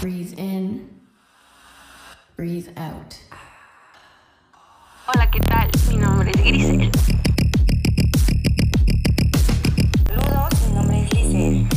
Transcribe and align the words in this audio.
Breathe 0.00 0.32
in. 0.38 0.88
Breathe 2.34 2.68
out. 2.78 3.14
Hola, 5.06 5.30
¿qué 5.30 5.40
tal? 5.40 5.70
Mi 5.90 5.98
nombre 5.98 6.30
es 6.30 6.42
Grisel. 6.42 6.90
Saludos, 10.06 10.66
mi 10.66 10.74
nombre 10.74 11.02
es 11.02 11.12
Lice. 11.12 11.68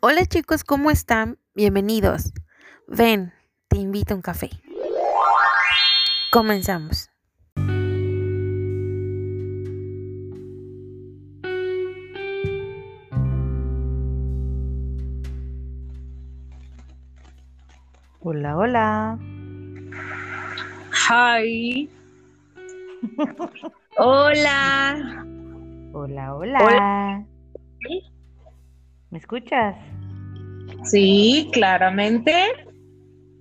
Hola 0.00 0.26
chicos, 0.26 0.64
¿cómo 0.64 0.90
están? 0.90 1.38
Bienvenidos. 1.54 2.32
Ven, 2.88 3.32
te 3.68 3.76
invito 3.76 4.14
a 4.14 4.16
un 4.16 4.22
café. 4.22 4.50
Comenzamos. 6.32 7.09
Hola, 18.22 18.54
hola. 18.54 19.18
Hi. 21.08 21.88
Hola. 23.96 25.24
Hola, 25.94 26.34
hola. 26.34 27.24
¿Me 29.08 29.18
escuchas? 29.18 29.74
Sí, 30.84 31.48
claramente. 31.50 32.34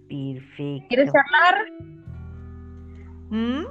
Perfecto. 0.08 0.88
¿Quieres 0.88 1.10
hablar? 1.10 1.66
¿Mm? 3.32 3.66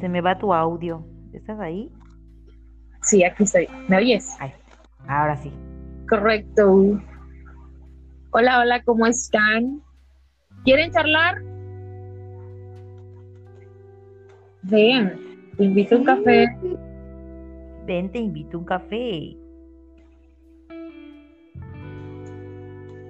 Se 0.00 0.08
me 0.08 0.22
va 0.22 0.38
tu 0.38 0.54
audio. 0.54 1.04
¿Estás 1.34 1.60
ahí? 1.60 1.92
Sí, 3.02 3.22
aquí 3.22 3.42
estoy. 3.42 3.68
¿Me 3.86 3.98
oyes? 3.98 4.34
Ay, 4.40 4.54
ahora 5.06 5.36
sí. 5.36 5.52
Correcto. 6.08 7.00
Hola, 8.30 8.60
hola, 8.60 8.82
¿cómo 8.84 9.06
están? 9.06 9.80
¿Quieren 10.64 10.90
charlar? 10.92 11.42
Ven, 14.62 15.20
te 15.56 15.64
invito 15.64 15.94
a 15.94 15.98
un 15.98 16.04
café. 16.04 16.46
Ven, 17.86 18.10
te 18.10 18.18
invito 18.18 18.56
a 18.56 18.60
un 18.60 18.66
café. 18.66 19.36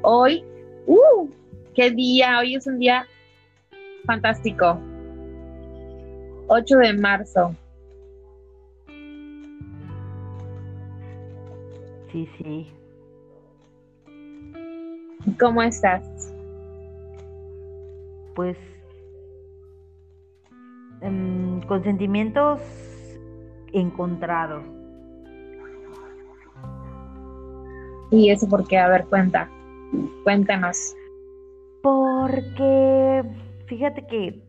Hoy, 0.02 0.44
¡uh! 0.86 1.28
¡Qué 1.74 1.90
día! 1.90 2.38
Hoy 2.40 2.56
es 2.56 2.66
un 2.66 2.78
día 2.78 3.06
fantástico. 4.04 4.78
8 6.48 6.76
de 6.76 6.92
marzo. 6.92 7.56
Sí, 12.12 12.28
sí. 12.38 12.66
¿Cómo 15.40 15.62
estás? 15.62 16.02
Pues 18.34 18.56
em, 21.00 21.60
con 21.62 21.82
sentimientos 21.82 22.60
encontrados. 23.72 24.64
¿Y 28.10 28.30
eso 28.30 28.48
por 28.48 28.66
qué? 28.66 28.78
A 28.78 28.88
ver, 28.88 29.06
cuenta. 29.06 29.48
Cuéntanos. 30.24 30.94
Porque 31.82 33.22
fíjate 33.66 34.06
que, 34.06 34.40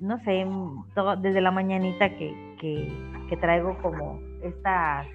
no 0.00 0.18
sé, 0.24 0.46
todo- 0.94 1.16
desde 1.16 1.40
la 1.40 1.50
mañanita 1.50 2.10
que, 2.10 2.56
que, 2.60 2.92
que 3.28 3.36
traigo 3.36 3.76
como 3.82 4.20
estas, 4.42 5.06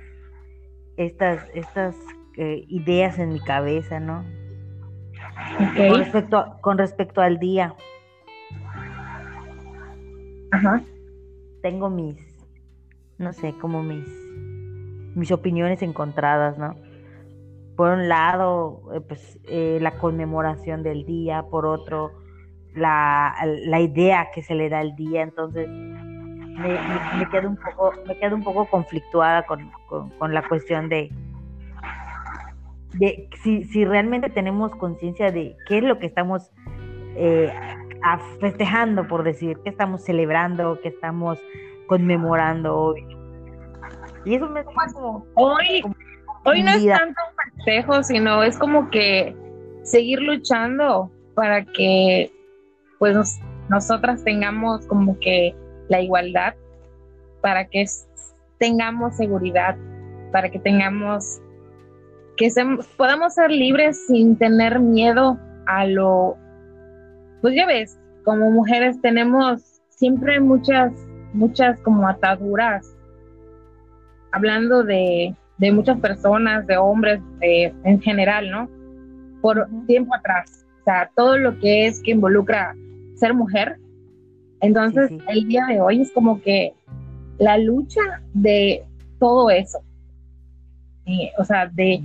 estas, 0.98 1.48
estas 1.54 1.96
eh, 2.38 2.66
ideas 2.68 3.18
en 3.20 3.30
mi 3.34 3.40
cabeza, 3.40 4.00
¿no? 4.00 4.24
Con 5.58 5.98
respecto, 6.00 6.38
a- 6.38 6.62
con 6.62 6.78
respecto 6.78 7.22
al 7.22 7.38
día, 7.40 7.74
Ajá. 10.52 10.82
tengo 11.62 11.90
mis, 11.90 12.18
no 13.18 13.34
sé, 13.34 13.54
como 13.60 13.84
mis, 13.84 14.06
mis 15.16 15.32
opiniones 15.32 15.82
encontradas, 15.82 16.58
¿no? 16.58 16.76
Por 17.76 17.90
un 17.92 18.08
lado, 18.08 18.82
eh, 18.94 19.02
pues 19.02 19.40
eh, 19.46 19.80
la 19.82 19.98
conmemoración 19.98 20.82
del 20.84 21.06
día, 21.06 21.44
por 21.44 21.66
otro, 21.66 22.12
la, 22.74 23.36
la 23.66 23.80
idea 23.82 24.30
que 24.34 24.42
se 24.44 24.56
le 24.56 24.70
da 24.70 24.80
al 24.80 24.96
día, 24.96 25.22
entonces 25.24 25.68
me, 25.68 26.70
me- 26.70 27.18
me 27.20 27.30
quedo 27.30 27.50
un 27.50 27.58
poco, 27.58 27.92
me 28.08 28.18
quedo 28.18 28.36
un 28.36 28.44
poco 28.44 28.66
conflictuada 28.70 29.44
con, 29.44 29.70
con- 29.88 30.10
con 30.12 30.34
la 30.34 30.48
cuestión 30.48 30.88
de, 30.88 31.12
de 33.00 33.30
si, 33.44 33.64
si 33.66 33.86
realmente 33.86 34.30
tenemos 34.30 34.76
conciencia 34.76 35.32
de 35.32 35.56
qué 35.68 35.78
es 35.80 35.84
lo 35.84 36.00
que 36.00 36.06
estamos 36.08 36.52
eh, 37.16 37.52
a- 38.04 38.20
festejando, 38.40 39.08
por 39.08 39.24
decir, 39.24 39.58
qué 39.64 39.70
estamos 39.70 40.04
celebrando, 40.04 40.80
qué 40.82 40.90
estamos 40.90 41.40
conmemorando 41.88 42.78
hoy. 42.78 43.06
Y 44.26 44.36
eso 44.36 44.50
me 44.50 44.64
deja 44.64 44.72
como 44.94 45.26
Hoy, 45.36 45.84
hoy 46.46 46.64
no 46.64 46.72
es 46.72 46.86
tanto 46.88 47.22
un 47.30 47.56
festejo, 47.56 48.04
sino 48.04 48.44
es 48.44 48.58
como 48.58 48.90
que 48.90 49.36
seguir 49.84 50.20
luchando 50.22 51.12
para 51.36 51.64
que 51.64 52.32
pues 53.00 53.16
nos- 53.16 53.40
nosotras 53.70 54.24
tengamos 54.24 54.86
como 54.88 55.20
que 55.20 55.56
la 55.90 56.02
igualdad, 56.02 56.56
para 57.42 57.66
que 57.68 57.86
tengamos 58.58 59.16
seguridad, 59.18 59.78
para 60.32 60.50
que 60.50 60.60
tengamos 60.60 61.40
que 62.38 62.48
sem- 62.48 62.86
podamos 62.98 63.34
ser 63.36 63.52
libres 63.52 64.06
sin 64.08 64.36
tener 64.38 64.80
miedo 64.80 65.38
a 65.68 65.86
lo 65.86 66.38
pues 67.42 67.56
ya 67.56 67.66
ves, 67.66 67.98
como 68.24 68.50
mujeres 68.52 69.00
tenemos 69.02 69.62
siempre 69.90 70.40
muchas 70.40 70.92
muchas 71.34 71.80
como 71.82 72.08
ataduras 72.08 72.96
hablando 74.32 74.84
de, 74.84 75.36
de 75.58 75.72
muchas 75.72 76.00
personas, 76.00 76.66
de 76.68 76.78
hombres 76.78 77.20
en 77.42 78.02
general, 78.02 78.50
¿no? 78.52 78.70
Por 79.42 79.68
tiempo 79.88 80.14
atrás. 80.16 80.66
O 80.82 80.84
sea, 80.84 81.10
todo 81.16 81.38
lo 81.38 81.58
que 81.60 81.88
es 81.88 82.02
que 82.02 82.12
involucra 82.12 82.76
ser 83.16 83.34
mujer. 83.34 83.78
Entonces, 84.62 85.10
Sí, 85.10 85.20
sí. 85.20 85.26
el 85.30 85.48
día 85.48 85.66
de 85.68 85.80
hoy 85.82 86.02
es 86.02 86.12
como 86.12 86.42
que 86.42 86.74
la 87.38 87.58
lucha 87.58 88.02
de 88.34 88.84
todo 89.20 89.50
eso. 89.50 89.80
Eh, 91.06 91.32
o 91.38 91.44
sea, 91.46 91.68
de 91.68 92.02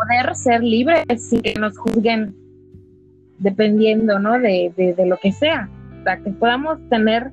poder 0.00 0.34
ser 0.34 0.62
libres 0.62 1.04
sin 1.16 1.42
que 1.42 1.54
nos 1.54 1.76
juzguen 1.78 2.34
dependiendo, 3.38 4.18
¿no? 4.18 4.38
De, 4.38 4.72
de, 4.76 5.06
lo 5.06 5.16
que 5.18 5.32
sea. 5.32 5.68
Sea, 6.04 6.18
que 6.18 6.30
podamos 6.30 6.78
tener 6.88 7.30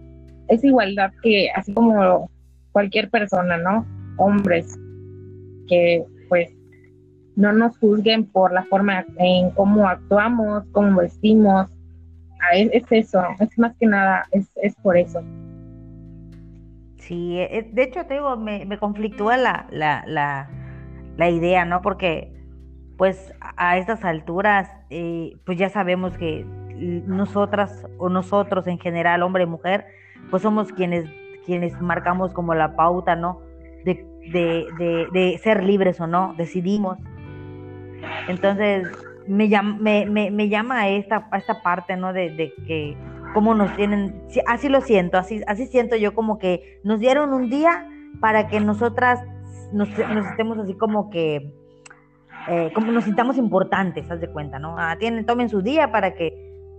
esa 0.47 0.67
igualdad 0.67 1.11
que, 1.22 1.50
así 1.55 1.73
como 1.73 2.29
cualquier 2.72 3.09
persona, 3.09 3.57
¿no? 3.57 3.85
Hombres, 4.17 4.78
que 5.67 6.03
pues 6.29 6.50
no 7.35 7.53
nos 7.53 7.78
juzguen 7.78 8.25
por 8.25 8.51
la 8.51 8.63
forma 8.63 9.05
en 9.17 9.51
cómo 9.51 9.88
actuamos, 9.88 10.63
cómo 10.72 10.99
vestimos. 10.99 11.67
Ah, 12.39 12.55
Es, 12.55 12.69
es 12.73 12.84
eso, 12.89 13.22
es 13.39 13.57
más 13.57 13.75
que 13.79 13.88
nada, 13.88 14.25
es, 14.31 14.49
es 14.55 14.75
por 14.75 14.97
eso. 14.97 15.22
Sí, 16.97 17.39
eh, 17.39 17.69
de 17.72 17.84
hecho 17.84 18.05
te 18.05 18.16
digo, 18.16 18.35
me, 18.38 18.66
me 18.66 18.78
conflictúa 18.78 19.38
la, 19.38 19.67
la, 19.72 20.03
la, 20.07 20.49
la 21.16 21.29
idea, 21.29 21.63
¿no? 21.63 21.81
Porque 21.81 22.37
pues 22.97 23.34
a 23.56 23.78
estas 23.78 24.03
alturas, 24.03 24.72
eh, 24.90 25.38
pues 25.46 25.58
ya 25.58 25.69
sabemos 25.69 26.18
que 26.18 26.46
nosotras 26.75 27.85
o 27.97 28.09
nosotros 28.09 28.68
en 28.68 28.80
general, 28.80 29.24
hombre 29.24 29.46
mujer, 29.46 29.85
pues 30.30 30.44
somos 30.44 30.72
quienes, 30.72 31.09
quienes 31.46 31.79
marcamos 31.82 32.34
como 32.34 32.53
la 32.53 32.76
pauta, 32.76 33.16
¿no? 33.16 33.41
De, 33.85 34.05
de, 34.32 34.66
de, 34.78 35.08
de 35.14 35.38
ser 35.38 35.64
libres 35.64 35.99
o 36.02 36.08
no, 36.08 36.34
decidimos. 36.38 36.97
Entonces, 38.28 38.88
me 39.28 39.49
llama, 39.49 39.78
me, 39.79 40.05
me, 40.05 40.32
me 40.32 40.49
llama 40.49 40.82
a 40.82 40.90
esta, 40.90 41.28
a 41.32 41.38
esta 41.38 41.61
parte, 41.61 41.96
¿no? 41.97 42.14
De, 42.14 42.32
de 42.32 42.53
que 42.66 42.97
cómo 43.34 43.53
nos 43.53 43.76
tienen, 43.76 44.23
sí, 44.29 44.41
así 44.47 44.70
lo 44.70 44.82
siento, 44.82 45.17
así, 45.17 45.41
así 45.47 45.67
siento 45.67 45.96
yo 45.96 46.14
como 46.14 46.40
que 46.40 46.79
nos 46.84 46.99
dieron 46.99 47.34
un 47.34 47.49
día 47.49 47.88
para 48.20 48.47
que 48.47 48.59
nosotras 48.59 49.22
nos, 49.72 49.90
nos 49.90 50.26
estemos 50.28 50.58
así 50.58 50.73
como 50.73 51.09
que, 51.09 51.53
eh, 52.47 52.72
como 52.73 52.91
nos 52.91 53.03
sintamos 53.03 53.38
importantes, 53.38 54.09
haz 54.09 54.20
de 54.20 54.29
cuenta, 54.29 54.59
¿no? 54.59 54.76
Ah, 54.78 54.96
tienen, 54.99 55.26
tomen 55.26 55.49
su 55.49 55.61
día 55.61 55.91
para 55.91 56.14
que, 56.14 56.34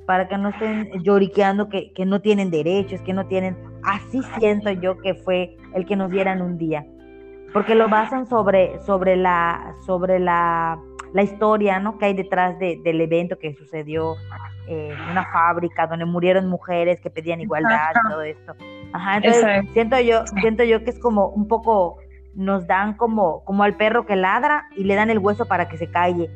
para 0.06 0.29
que 0.29 0.38
no 0.38 0.50
estén 0.50 0.91
lloriqueando 1.03 1.69
que, 1.69 1.93
que 1.93 2.06
no 2.06 2.20
tienen 2.20 2.50
derechos, 2.50 3.00
que 3.03 3.12
no 3.12 3.26
tienen, 3.26 3.56
así 3.82 4.20
siento 4.38 4.70
yo 4.70 4.99
que 4.99 5.15
fue 5.15 5.56
el 5.75 5.87
que 5.87 5.97
nos 5.97 6.11
dieran 6.11 6.43
un 6.43 6.59
día, 6.59 6.87
porque 7.53 7.75
lo 7.75 7.88
basan 7.88 8.26
sobre, 8.26 8.81
sobre 8.81 9.17
la, 9.17 9.75
sobre 9.85 10.19
la 10.19 10.79
la 11.12 11.23
historia, 11.23 11.81
¿no? 11.81 11.99
Que 11.99 12.06
hay 12.06 12.15
detrás 12.15 12.59
de, 12.59 12.81
del 12.82 13.00
evento 13.00 13.38
que 13.38 13.55
sucedió 13.55 14.15
eh, 14.67 14.93
en 14.93 15.11
una 15.11 15.25
fábrica 15.32 15.87
donde 15.87 16.05
murieron 16.05 16.49
mujeres 16.49 17.00
que 17.00 17.11
pedían 17.11 17.41
igualdad 17.41 17.93
y 18.05 18.11
todo 18.11 18.23
esto. 18.23 18.55
Ajá, 18.93 19.17
entonces 19.17 19.43
Exacto. 19.43 19.73
siento 19.73 20.00
yo, 20.00 20.26
siento 20.41 20.65
yo 20.65 20.85
que 20.85 20.91
es 20.91 20.99
como 20.99 21.29
un 21.29 21.49
poco, 21.49 21.99
nos 22.35 22.67
dan 22.67 22.95
como, 22.95 23.45
como 23.45 23.63
al 23.65 23.77
perro 23.77 24.07
que 24.07 24.17
ladra 24.17 24.67
y 24.77 24.85
le 24.85 24.95
dan 24.95 25.11
el 25.11 25.19
hueso 25.19 25.47
para 25.47 25.69
que 25.69 25.77
se 25.79 25.91
calle. 25.91 26.31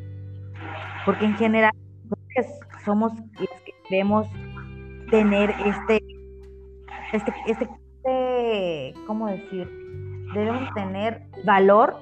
Porque 1.05 1.25
en 1.25 1.37
general 1.37 1.73
somos 2.85 3.13
los 3.15 3.49
que 3.65 3.73
debemos 3.91 4.27
tener 5.11 5.51
este, 5.67 6.03
este, 7.13 7.33
este, 7.47 7.69
este, 8.05 8.95
¿cómo 9.07 9.29
decir? 9.29 9.69
Debemos 10.35 10.73
tener 10.75 11.23
valor 11.45 11.97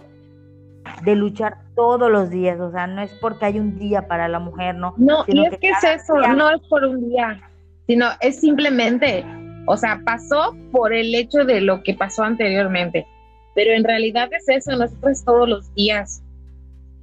de 1.02 1.14
luchar 1.16 1.58
todos 1.74 2.10
los 2.10 2.30
días, 2.30 2.58
o 2.60 2.70
sea, 2.70 2.86
no 2.86 3.02
es 3.02 3.12
porque 3.20 3.44
hay 3.46 3.58
un 3.58 3.78
día 3.78 4.06
para 4.06 4.28
la 4.28 4.38
mujer, 4.38 4.74
¿no? 4.76 4.94
No, 4.96 5.24
Sino 5.24 5.42
y 5.42 5.46
es 5.46 5.50
que 5.52 5.58
que 5.58 5.70
es 5.70 5.84
eso, 5.84 6.14
día- 6.14 6.32
no 6.32 6.50
es 6.50 6.60
por 6.68 6.84
un 6.84 7.08
día, 7.10 7.40
sino 7.86 8.06
es 8.20 8.40
simplemente, 8.40 9.24
o 9.66 9.76
sea, 9.76 10.00
pasó 10.04 10.54
por 10.72 10.92
el 10.92 11.14
hecho 11.14 11.44
de 11.44 11.60
lo 11.60 11.82
que 11.82 11.94
pasó 11.94 12.22
anteriormente, 12.22 13.06
pero 13.54 13.72
en 13.72 13.84
realidad 13.84 14.28
es 14.32 14.48
eso, 14.48 14.76
nosotros 14.76 15.24
todos 15.24 15.48
los 15.48 15.74
días, 15.74 16.22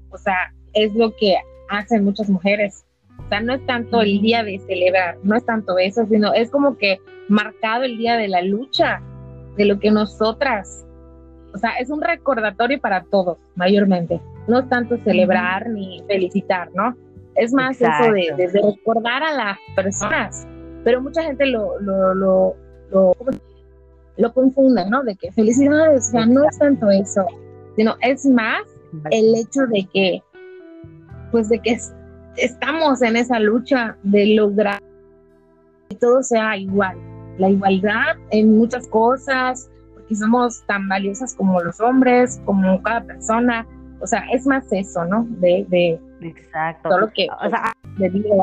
o 0.09 0.17
sea, 0.17 0.53
es 0.73 0.93
lo 0.95 1.15
que 1.15 1.35
hacen 1.69 2.03
muchas 2.03 2.29
mujeres. 2.29 2.85
O 3.25 3.29
sea, 3.29 3.41
no 3.41 3.53
es 3.55 3.65
tanto 3.65 4.01
el 4.01 4.21
día 4.21 4.43
de 4.43 4.59
celebrar, 4.59 5.17
no 5.23 5.35
es 5.35 5.45
tanto 5.45 5.77
eso, 5.77 6.05
sino 6.05 6.33
es 6.33 6.49
como 6.51 6.77
que 6.77 6.99
marcado 7.27 7.83
el 7.83 7.97
día 7.97 8.15
de 8.15 8.27
la 8.27 8.41
lucha, 8.41 9.01
de 9.57 9.65
lo 9.65 9.79
que 9.79 9.91
nosotras, 9.91 10.85
o 11.53 11.57
sea, 11.57 11.71
es 11.79 11.89
un 11.89 12.01
recordatorio 12.01 12.79
para 12.79 13.03
todos, 13.05 13.37
mayormente. 13.55 14.21
No 14.47 14.59
es 14.59 14.69
tanto 14.69 14.97
celebrar 15.03 15.67
ni 15.69 16.03
felicitar, 16.07 16.69
¿no? 16.73 16.95
Es 17.35 17.51
más 17.53 17.81
eso 17.81 18.11
de, 18.13 18.21
Exacto. 18.21 18.37
de- 18.67 18.75
recordar 18.77 19.23
a 19.23 19.33
las 19.33 19.57
personas, 19.75 20.47
pero 20.83 21.01
mucha 21.01 21.23
gente 21.23 21.45
lo, 21.47 21.79
lo, 21.81 22.13
lo, 22.13 22.55
lo, 22.91 23.13
¿cómo 23.17 23.31
se- 23.31 23.39
lo 24.17 24.33
confunde, 24.33 24.89
¿no? 24.89 25.03
De 25.03 25.15
que 25.15 25.31
felicidades, 25.31 26.07
o 26.07 26.11
sea, 26.11 26.25
no 26.25 26.43
es 26.49 26.57
tanto 26.57 26.89
eso, 26.89 27.25
sino 27.75 27.95
es 28.01 28.25
más 28.25 28.61
el 29.11 29.35
hecho 29.35 29.65
de 29.67 29.87
que, 29.93 30.23
pues 31.31 31.49
de 31.49 31.59
que 31.59 31.71
es- 31.71 31.93
estamos 32.37 33.01
en 33.01 33.15
esa 33.15 33.39
lucha 33.39 33.97
de 34.03 34.35
lograr 34.35 34.81
que 35.89 35.95
todo 35.95 36.23
sea 36.23 36.57
igual, 36.57 36.97
la 37.37 37.49
igualdad 37.49 38.15
en 38.31 38.57
muchas 38.57 38.87
cosas, 38.87 39.69
porque 39.93 40.15
somos 40.15 40.63
tan 40.65 40.87
valiosas 40.87 41.35
como 41.35 41.61
los 41.61 41.79
hombres, 41.79 42.41
como 42.45 42.81
cada 42.81 43.03
persona, 43.03 43.67
o 43.99 44.07
sea, 44.07 44.23
es 44.31 44.45
más 44.47 44.65
eso, 44.71 45.05
¿no? 45.05 45.25
De, 45.29 45.65
de 45.69 45.99
Exacto. 46.21 46.89
todo 46.89 46.99
lo 47.01 47.13
que 47.13 47.27
O 47.45 47.49
sea, 47.49 47.73
de 47.97 48.09
vida, 48.09 48.33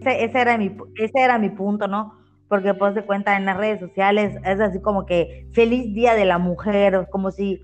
ese, 0.00 0.24
ese 0.24 0.40
era 0.40 0.58
mi, 0.58 0.76
ese 0.96 1.18
era 1.20 1.38
mi 1.38 1.50
punto, 1.50 1.86
¿no? 1.88 2.14
Porque 2.50 2.74
pues 2.74 2.94
de 2.94 3.06
cuenta 3.06 3.36
en 3.38 3.46
las 3.46 3.56
redes 3.56 3.80
sociales 3.80 4.36
es 4.44 4.60
así 4.60 4.80
como 4.82 5.06
que 5.06 5.46
feliz 5.54 5.94
día 5.94 6.14
de 6.14 6.26
la 6.26 6.36
mujer, 6.36 7.08
como 7.10 7.30
si, 7.30 7.62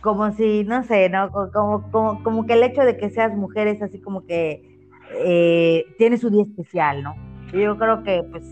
como 0.00 0.32
si, 0.32 0.64
no 0.64 0.82
sé, 0.84 1.10
¿no? 1.10 1.30
Co- 1.30 1.50
Como, 1.52 1.90
como, 1.90 2.22
como 2.22 2.46
que 2.46 2.54
el 2.54 2.62
hecho 2.62 2.82
de 2.82 2.96
que 2.96 3.10
seas 3.10 3.34
mujer 3.36 3.66
es 3.66 3.82
así 3.82 4.00
como 4.00 4.24
que 4.24 4.62
eh, 5.10 5.84
tiene 5.98 6.16
su 6.16 6.30
día 6.30 6.44
especial, 6.44 7.02
¿no? 7.02 7.14
Yo 7.52 7.76
creo 7.76 8.02
que 8.04 8.22
pues 8.30 8.44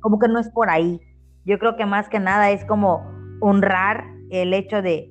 como 0.00 0.18
que 0.18 0.26
no 0.28 0.40
es 0.40 0.48
por 0.50 0.70
ahí. 0.70 1.00
Yo 1.44 1.58
creo 1.58 1.76
que 1.76 1.86
más 1.86 2.08
que 2.08 2.18
nada 2.18 2.50
es 2.50 2.64
como 2.64 3.06
honrar 3.40 4.04
el 4.30 4.52
hecho 4.54 4.82
de, 4.82 5.10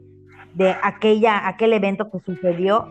de 0.55 0.75
aquella, 0.83 1.47
aquel 1.47 1.71
evento 1.73 2.09
que 2.11 2.19
sucedió 2.19 2.88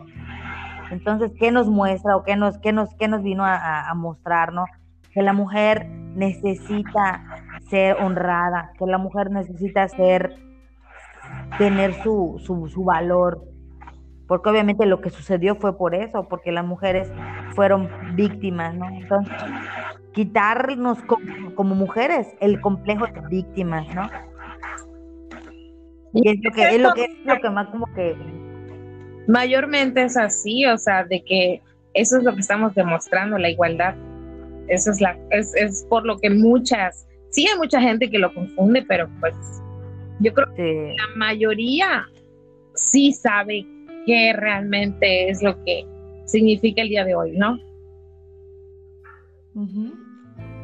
entonces, 0.89 1.31
¿qué 1.37 1.51
nos 1.51 1.67
muestra 1.69 2.15
o 2.15 2.23
qué 2.23 2.37
nos, 2.37 2.57
qué 2.59 2.71
nos, 2.71 2.89
qué 2.95 3.09
nos 3.09 3.21
vino 3.21 3.43
a- 3.45 3.89
a 3.89 3.93
mostrar, 3.93 4.53
no? 4.53 4.63
Que 5.17 5.23
la 5.23 5.33
mujer 5.33 5.87
necesita 6.13 7.23
ser 7.71 7.97
honrada, 7.99 8.71
que 8.77 8.85
la 8.85 8.99
mujer 8.99 9.31
necesita 9.31 9.87
ser, 9.87 10.35
tener 11.57 11.95
su, 12.03 12.39
su, 12.45 12.67
su 12.67 12.83
valor, 12.83 13.43
porque 14.27 14.47
obviamente 14.49 14.85
lo 14.85 15.01
que 15.01 15.09
sucedió 15.09 15.55
fue 15.55 15.75
por 15.75 15.95
eso, 15.95 16.27
porque 16.29 16.51
las 16.51 16.63
mujeres 16.63 17.11
fueron 17.55 17.89
víctimas, 18.15 18.75
¿no? 18.75 18.89
Entonces, 18.89 19.33
quitarnos 20.13 21.01
como, 21.01 21.55
como 21.55 21.73
mujeres 21.73 22.27
el 22.39 22.61
complejo 22.61 23.07
de 23.07 23.21
víctimas, 23.27 23.87
¿no? 23.95 24.07
Y 26.13 26.29
es 26.29 26.43
lo 26.43 26.51
que, 26.51 26.75
es 26.75 26.79
lo 26.79 26.93
que, 26.93 27.05
es 27.05 27.25
lo 27.25 27.39
que 27.39 27.49
más 27.49 27.69
como 27.69 27.87
que 27.95 28.15
Mayormente 29.27 30.03
es 30.03 30.15
así, 30.15 30.63
o 30.67 30.77
sea, 30.77 31.03
de 31.05 31.23
que 31.23 31.63
eso 31.95 32.17
es 32.17 32.23
lo 32.23 32.35
que 32.35 32.41
estamos 32.41 32.75
demostrando, 32.75 33.39
la 33.39 33.49
igualdad. 33.49 33.95
Eso 34.67 34.91
es 34.91 35.01
la, 35.01 35.17
es, 35.31 35.53
es 35.55 35.85
por 35.89 36.05
lo 36.05 36.17
que 36.17 36.29
muchas, 36.29 37.07
sí 37.29 37.47
hay 37.47 37.57
mucha 37.57 37.81
gente 37.81 38.09
que 38.09 38.19
lo 38.19 38.33
confunde, 38.33 38.83
pero 38.87 39.09
pues 39.19 39.35
yo 40.19 40.33
creo 40.33 40.47
sí, 40.55 40.95
la 40.97 41.15
mayoría 41.15 42.07
sí 42.75 43.13
sabe 43.13 43.65
qué 44.05 44.33
realmente 44.33 45.29
es 45.29 45.41
lo 45.41 45.63
que 45.63 45.85
significa 46.25 46.81
el 46.81 46.89
día 46.89 47.05
de 47.05 47.15
hoy, 47.15 47.37
¿no? 47.37 47.57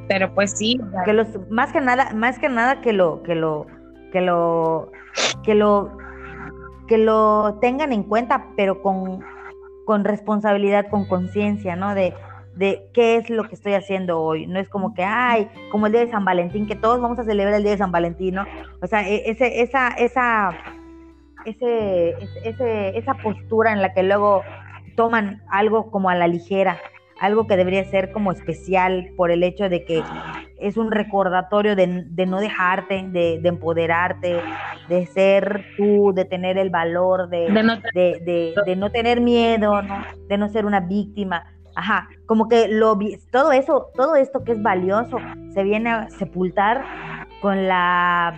Pero 0.07 0.33
pues 0.35 0.51
sí, 0.51 0.79
que 1.05 1.13
los 1.13 1.27
más 1.50 1.71
que 1.71 1.81
nada 1.81 2.13
más 2.13 2.38
que 2.38 2.50
nada 2.50 2.81
que 2.81 2.94
lo 2.94 3.23
que 3.23 3.35
lo 3.35 3.65
que 4.11 4.21
lo 4.21 4.91
que 5.44 5.55
lo 5.55 5.97
que 6.88 6.97
lo 6.97 7.57
tengan 7.61 7.91
en 7.94 8.03
cuenta 8.03 8.50
pero 8.55 8.81
con 8.81 9.21
con 9.85 10.03
responsabilidad 10.03 10.89
con 10.89 11.05
conciencia 11.05 11.75
no 11.75 11.95
de 11.95 12.13
de 12.55 12.83
qué 12.94 13.15
es 13.15 13.29
lo 13.29 13.47
que 13.50 13.55
estoy 13.55 13.73
haciendo 13.73 14.19
hoy 14.21 14.45
no 14.47 14.59
es 14.59 14.69
como 14.69 14.94
que 14.94 15.03
ay 15.03 15.50
como 15.71 15.88
el 15.88 15.91
día 15.91 16.01
de 16.05 16.11
San 16.11 16.23
Valentín 16.25 16.67
que 16.67 16.75
todos 16.75 17.01
vamos 17.01 17.17
a 17.19 17.23
celebrar 17.23 17.55
el 17.55 17.63
día 17.63 17.71
de 17.71 17.77
San 17.79 17.91
Valentín 17.91 18.35
no 18.35 18.45
o 18.81 18.88
sea 18.88 19.07
e- 19.07 19.23
ese 19.29 19.61
esa 19.61 19.88
esa 19.89 20.51
ese, 21.45 22.15
ese- 22.44 22.97
esa 22.97 23.15
postura 23.15 23.73
en 23.73 23.81
la 23.81 23.94
que 23.94 24.03
luego 24.03 24.44
toman 24.95 25.41
algo 25.50 25.91
como 25.91 26.09
a 26.09 26.15
la 26.15 26.27
ligera 26.27 26.77
algo 27.19 27.47
que 27.47 27.57
debería 27.57 27.83
ser 27.85 28.11
como 28.11 28.31
especial 28.31 29.09
por 29.15 29.31
el 29.31 29.44
hecho 29.44 29.69
de 29.69 29.83
que 29.85 30.03
es 30.59 30.77
un 30.77 30.91
recordatorio 30.91 31.75
de, 31.75 32.05
de 32.07 32.25
no 32.25 32.39
dejarte, 32.39 33.03
de, 33.09 33.39
de 33.41 33.50
empoderarte, 33.50 34.41
de 34.89 35.05
ser 35.07 35.65
tú, 35.77 36.11
de 36.13 36.25
tener 36.25 36.57
el 36.57 36.69
valor, 36.69 37.29
de, 37.29 37.50
de 37.51 37.63
no 37.63 37.75
de, 37.94 38.19
de- 38.25 38.53
de 38.65 38.75
no 38.75 38.89
tener 38.91 39.21
miedo, 39.21 39.81
¿no? 39.81 40.03
de 40.27 40.38
no 40.38 40.50
ser 40.50 40.65
una 40.65 40.79
víctima. 40.81 41.52
Ajá, 41.75 42.07
como 42.25 42.47
que 42.47 42.67
lo 42.67 42.97
todo 43.31 43.51
eso, 43.51 43.89
todo 43.95 44.15
esto 44.15 44.43
que 44.43 44.51
es 44.51 44.61
valioso, 44.61 45.17
se 45.53 45.63
viene 45.63 45.89
a 45.89 46.09
sepultar 46.09 46.83
con 47.41 47.67
la, 47.67 48.33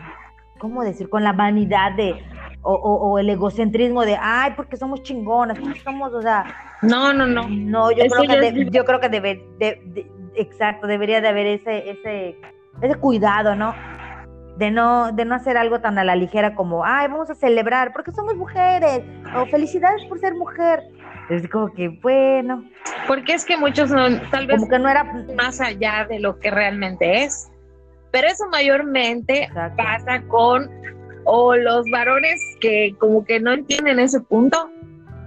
¿cómo 0.58 0.84
decir? 0.84 1.10
Con 1.10 1.24
la 1.24 1.34
vanidad 1.34 1.92
de, 1.94 2.16
o, 2.62 2.74
o- 2.74 3.12
o 3.12 3.20
el 3.20 3.30
egocentrismo 3.30 4.04
de, 4.06 4.18
ay, 4.20 4.54
porque 4.56 4.78
somos 4.78 5.04
chingonas, 5.04 5.60
porque 5.60 5.80
somos, 5.82 6.14
o 6.14 6.22
sea, 6.22 6.46
no, 6.82 7.14
no, 7.14 7.28
no. 7.28 7.48
no, 7.50 7.92
yo 7.92 8.04
Eso 8.04 8.16
creo 8.24 8.28
que 8.40 8.52
de- 8.52 8.62
es- 8.64 8.72
yo 8.72 8.86
creo 8.86 9.00
que 9.00 9.10
debe, 9.10 9.46
de- 9.60 9.82
de- 9.86 10.12
exacto, 10.36 10.88
debería 10.88 11.20
de 11.22 11.28
haber 11.28 11.46
ese, 11.48 11.90
ese, 11.92 12.40
ese 12.82 12.96
cuidado, 12.96 13.56
¿no? 13.56 13.74
De 14.58 14.72
no, 14.72 15.12
de 15.12 15.26
no 15.26 15.36
hacer 15.36 15.58
algo 15.58 15.82
tan 15.82 15.98
a 15.98 16.04
la 16.06 16.16
ligera 16.16 16.56
como, 16.56 16.86
ay, 16.86 17.08
vamos 17.10 17.30
a 17.30 17.36
celebrar 17.36 17.92
porque 17.92 18.12
somos 18.14 18.36
mujeres, 18.36 19.04
o 19.38 19.46
felicidades 19.48 20.06
por 20.06 20.20
ser 20.20 20.34
mujer. 20.36 20.82
Es 21.30 21.48
como 21.50 21.74
que, 21.74 21.90
bueno, 21.90 22.64
Porque 23.08 23.34
es 23.34 23.46
que 23.46 23.58
muchos 23.58 23.90
no, 23.92 24.06
tal 24.32 24.48
vez 24.48 24.58
como 24.58 24.70
que 24.70 24.80
no 24.80 24.90
era 24.90 25.04
más 25.36 25.60
allá 25.62 26.06
de 26.08 26.20
lo 26.20 26.40
que 26.40 26.52
realmente 26.52 27.24
es. 27.24 27.50
Pero 28.12 28.28
eso 28.28 28.46
mayormente 28.52 29.44
Exacto. 29.44 29.76
pasa 29.84 30.22
con 30.28 30.70
o 31.26 31.56
los 31.56 31.86
varones 31.92 32.40
que 32.62 32.94
como 33.00 33.26
que 33.26 33.40
no 33.40 33.52
entienden 33.52 34.00
ese 34.00 34.22
punto 34.22 34.70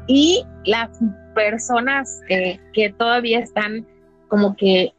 y 0.06 0.44
las 0.64 0.88
personas 1.34 2.20
que, 2.28 2.60
que 2.72 2.90
todavía 2.92 3.40
están 3.40 3.84
como 4.28 4.54
que 4.56 4.92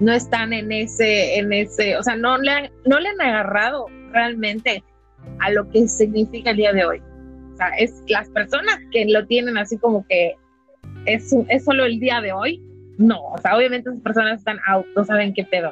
no 0.00 0.12
están 0.12 0.52
en 0.52 0.72
ese, 0.72 1.38
en 1.38 1.52
ese, 1.52 1.96
o 1.96 2.02
sea, 2.02 2.16
no 2.16 2.36
le, 2.38 2.50
han- 2.50 2.70
no 2.84 2.98
le 2.98 3.08
han 3.08 3.20
agarrado 3.20 3.86
realmente 4.12 4.82
a 5.38 5.50
lo 5.50 5.68
que 5.70 5.86
significa 5.88 6.50
el 6.50 6.56
día 6.56 6.72
de 6.72 6.84
hoy. 6.84 7.02
O 7.56 7.58
sea, 7.58 7.68
es 7.78 8.02
las 8.08 8.28
personas 8.28 8.78
que 8.90 9.06
lo 9.06 9.26
tienen 9.26 9.56
así 9.56 9.78
como 9.78 10.06
que 10.06 10.34
es, 11.06 11.34
es 11.48 11.64
solo 11.64 11.86
el 11.86 11.98
día 11.98 12.20
de 12.20 12.30
hoy. 12.30 12.62
No, 12.98 13.28
o 13.28 13.38
sea, 13.38 13.56
obviamente 13.56 13.88
esas 13.88 14.02
personas 14.02 14.40
están 14.40 14.58
out, 14.66 14.84
no 14.94 15.06
saben 15.06 15.32
qué 15.32 15.42
pedo. 15.44 15.70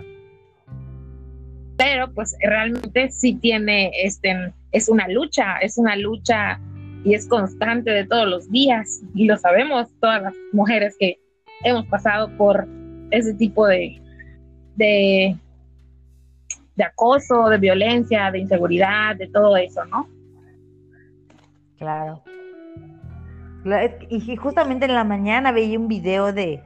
Pero 1.77 2.11
pues 2.15 2.35
realmente 2.41 3.11
sí 3.11 3.35
tiene, 3.35 3.93
este, 4.03 4.55
es 4.73 4.89
una 4.89 5.07
lucha, 5.09 5.59
es 5.59 5.77
una 5.77 5.95
lucha 5.95 6.59
y 7.05 7.13
es 7.13 7.29
constante 7.29 7.91
de 7.91 8.07
todos 8.07 8.27
los 8.27 8.51
días. 8.51 9.03
Y 9.15 9.27
lo 9.27 9.37
sabemos 9.37 9.91
todas 10.01 10.23
las 10.23 10.35
mujeres 10.55 10.97
que 10.99 11.19
hemos 11.65 11.85
pasado 11.89 12.35
por 12.39 12.67
ese 13.11 13.35
tipo 13.35 13.67
de, 13.67 14.01
de, 14.77 15.37
de 16.77 16.85
acoso, 16.85 17.51
de 17.51 17.59
violencia, 17.59 18.31
de 18.31 18.39
inseguridad, 18.39 19.17
de 19.17 19.27
todo 19.27 19.55
eso, 19.59 19.85
¿no? 19.85 20.14
Claro. 21.85 22.23
Y 24.11 24.37
justamente 24.37 24.87
en 24.87 24.95
la 24.95 25.05
mañana 25.05 25.53
veía 25.53 25.79
un 25.79 25.89
video 25.89 26.33
de, 26.33 26.63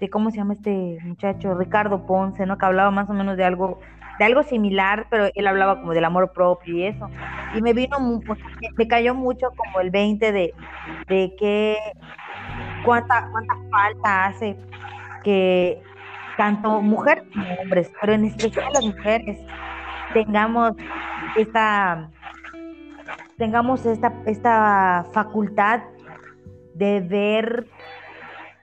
de 0.00 0.10
cómo 0.10 0.30
se 0.30 0.38
llama 0.38 0.54
este 0.54 0.98
muchacho, 1.02 1.54
Ricardo 1.54 2.06
Ponce, 2.06 2.44
¿no? 2.46 2.58
Que 2.58 2.66
hablaba 2.66 2.90
más 2.90 3.08
o 3.08 3.12
menos 3.12 3.36
de 3.36 3.44
algo, 3.44 3.80
de 4.18 4.24
algo 4.24 4.42
similar, 4.42 5.06
pero 5.10 5.28
él 5.34 5.46
hablaba 5.46 5.80
como 5.80 5.92
del 5.92 6.04
amor 6.04 6.32
propio 6.32 6.74
y 6.74 6.84
eso. 6.84 7.08
Y 7.54 7.62
me 7.62 7.72
vino, 7.72 7.96
me 8.76 8.88
cayó 8.88 9.14
mucho 9.14 9.48
como 9.56 9.80
el 9.80 9.90
20 9.90 10.32
de, 10.32 10.54
de 11.08 11.34
que 11.38 11.76
cuánta, 12.84 13.28
cuánta 13.30 13.54
falta 13.70 14.26
hace 14.26 14.56
que 15.24 15.82
tanto 16.36 16.82
mujeres 16.82 17.24
como 17.32 17.54
hombres, 17.62 17.90
pero 18.00 18.12
en 18.12 18.26
especial 18.26 18.72
las 18.72 18.84
mujeres, 18.84 19.38
tengamos 20.12 20.72
esta 21.36 22.10
tengamos 23.36 23.84
esta, 23.86 24.12
esta 24.26 25.06
facultad 25.12 25.80
de 26.74 27.00
ver 27.00 27.66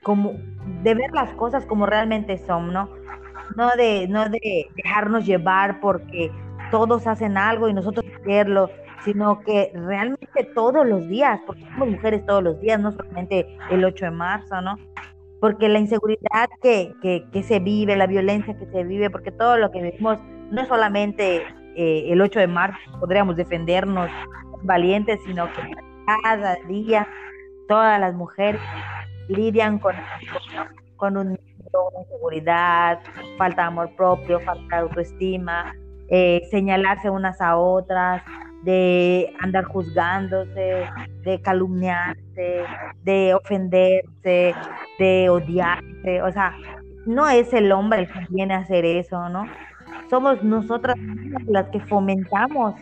como 0.03 0.33
de 0.83 0.93
ver 0.93 1.11
las 1.11 1.33
cosas 1.33 1.65
como 1.65 1.85
realmente 1.85 2.37
son, 2.37 2.73
¿no? 2.73 2.89
No 3.55 3.69
de, 3.77 4.07
no 4.07 4.29
de 4.29 4.67
dejarnos 4.75 5.25
llevar 5.25 5.79
porque 5.79 6.31
todos 6.71 7.07
hacen 7.07 7.37
algo 7.37 7.69
y 7.69 7.73
nosotros 7.73 8.05
hacerlo, 8.19 8.69
sino 9.03 9.41
que 9.41 9.71
realmente 9.73 10.43
todos 10.55 10.85
los 10.85 11.07
días, 11.07 11.39
porque 11.45 11.63
somos 11.65 11.89
mujeres 11.89 12.25
todos 12.25 12.43
los 12.43 12.59
días, 12.59 12.79
no 12.79 12.91
solamente 12.91 13.47
el 13.69 13.83
8 13.83 14.05
de 14.05 14.11
marzo, 14.11 14.61
¿no? 14.61 14.77
Porque 15.39 15.67
la 15.67 15.79
inseguridad 15.79 16.49
que, 16.61 16.93
que, 17.01 17.25
que 17.31 17.43
se 17.43 17.59
vive, 17.59 17.95
la 17.95 18.07
violencia 18.07 18.57
que 18.57 18.65
se 18.65 18.83
vive, 18.83 19.09
porque 19.09 19.31
todo 19.31 19.57
lo 19.57 19.71
que 19.71 19.81
vivimos 19.81 20.19
no 20.51 20.61
es 20.61 20.67
solamente 20.67 21.43
eh, 21.75 22.05
el 22.09 22.21
8 22.21 22.39
de 22.39 22.47
marzo, 22.47 22.77
podríamos 22.99 23.35
defendernos 23.35 24.09
valientes, 24.63 25.19
sino 25.25 25.51
que 25.53 25.61
cada 26.25 26.55
día 26.67 27.07
todas 27.67 27.99
las 27.99 28.13
mujeres 28.13 28.61
lidian 29.27 29.79
con, 29.79 29.95
con 30.97 31.17
un 31.17 31.39
inseguridad, 31.99 32.99
falta 33.37 33.63
de 33.63 33.67
amor 33.67 33.95
propio, 33.95 34.39
falta 34.41 34.75
de 34.75 34.81
autoestima, 34.83 35.73
eh, 36.09 36.41
señalarse 36.51 37.09
unas 37.09 37.41
a 37.41 37.57
otras, 37.57 38.21
de 38.63 39.33
andar 39.41 39.65
juzgándose, 39.65 40.87
de 41.23 41.41
calumniarse, 41.41 42.63
de 43.03 43.33
ofenderse, 43.33 44.55
de 44.99 45.29
odiarse, 45.29 46.21
o 46.21 46.31
sea, 46.31 46.55
no 47.05 47.27
es 47.27 47.51
el 47.53 47.71
hombre 47.71 48.01
el 48.01 48.07
que 48.07 48.25
viene 48.29 48.53
a 48.53 48.59
hacer 48.59 48.85
eso, 48.85 49.27
¿no? 49.29 49.45
Somos 50.09 50.43
nosotras 50.43 50.95
las 51.47 51.67
que 51.69 51.79
fomentamos. 51.81 52.75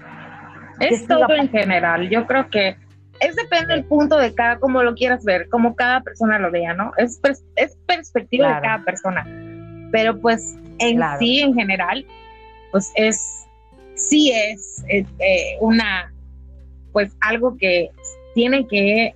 que 0.80 0.88
Es 0.88 1.02
siga 1.02 1.18
todo 1.28 1.36
en 1.36 1.50
general. 1.50 2.10
Yo 2.10 2.26
creo 2.28 2.50
que 2.50 2.76
es 3.20 3.36
depende 3.36 3.74
del 3.76 3.86
punto 3.86 4.18
de 4.18 4.34
cada, 4.34 4.58
como 4.60 4.82
lo 4.82 4.96
quieras 4.96 5.24
ver, 5.24 5.48
como 5.50 5.76
cada 5.76 6.02
persona 6.02 6.40
lo 6.40 6.50
vea, 6.52 6.74
¿no? 6.74 6.92
Es, 6.98 7.22
pers- 7.22 7.44
es 7.56 7.76
perspectiva 7.86 8.48
Claro. 8.48 8.62
de 8.62 8.68
cada 8.68 8.84
persona. 8.84 9.24
Pero 9.92 10.20
pues 10.20 10.58
en 10.80 10.98
Claro. 10.98 11.20
sí, 11.20 11.40
en 11.42 11.54
general, 11.54 12.04
pues 12.72 12.92
es, 12.96 13.46
sí 13.96 14.32
es 14.32 14.84
eh, 14.90 15.06
eh, 15.20 15.58
una, 15.60 16.12
pues 16.94 17.16
algo 17.22 17.56
que 17.58 17.90
tiene 18.34 18.66
que, 18.68 19.14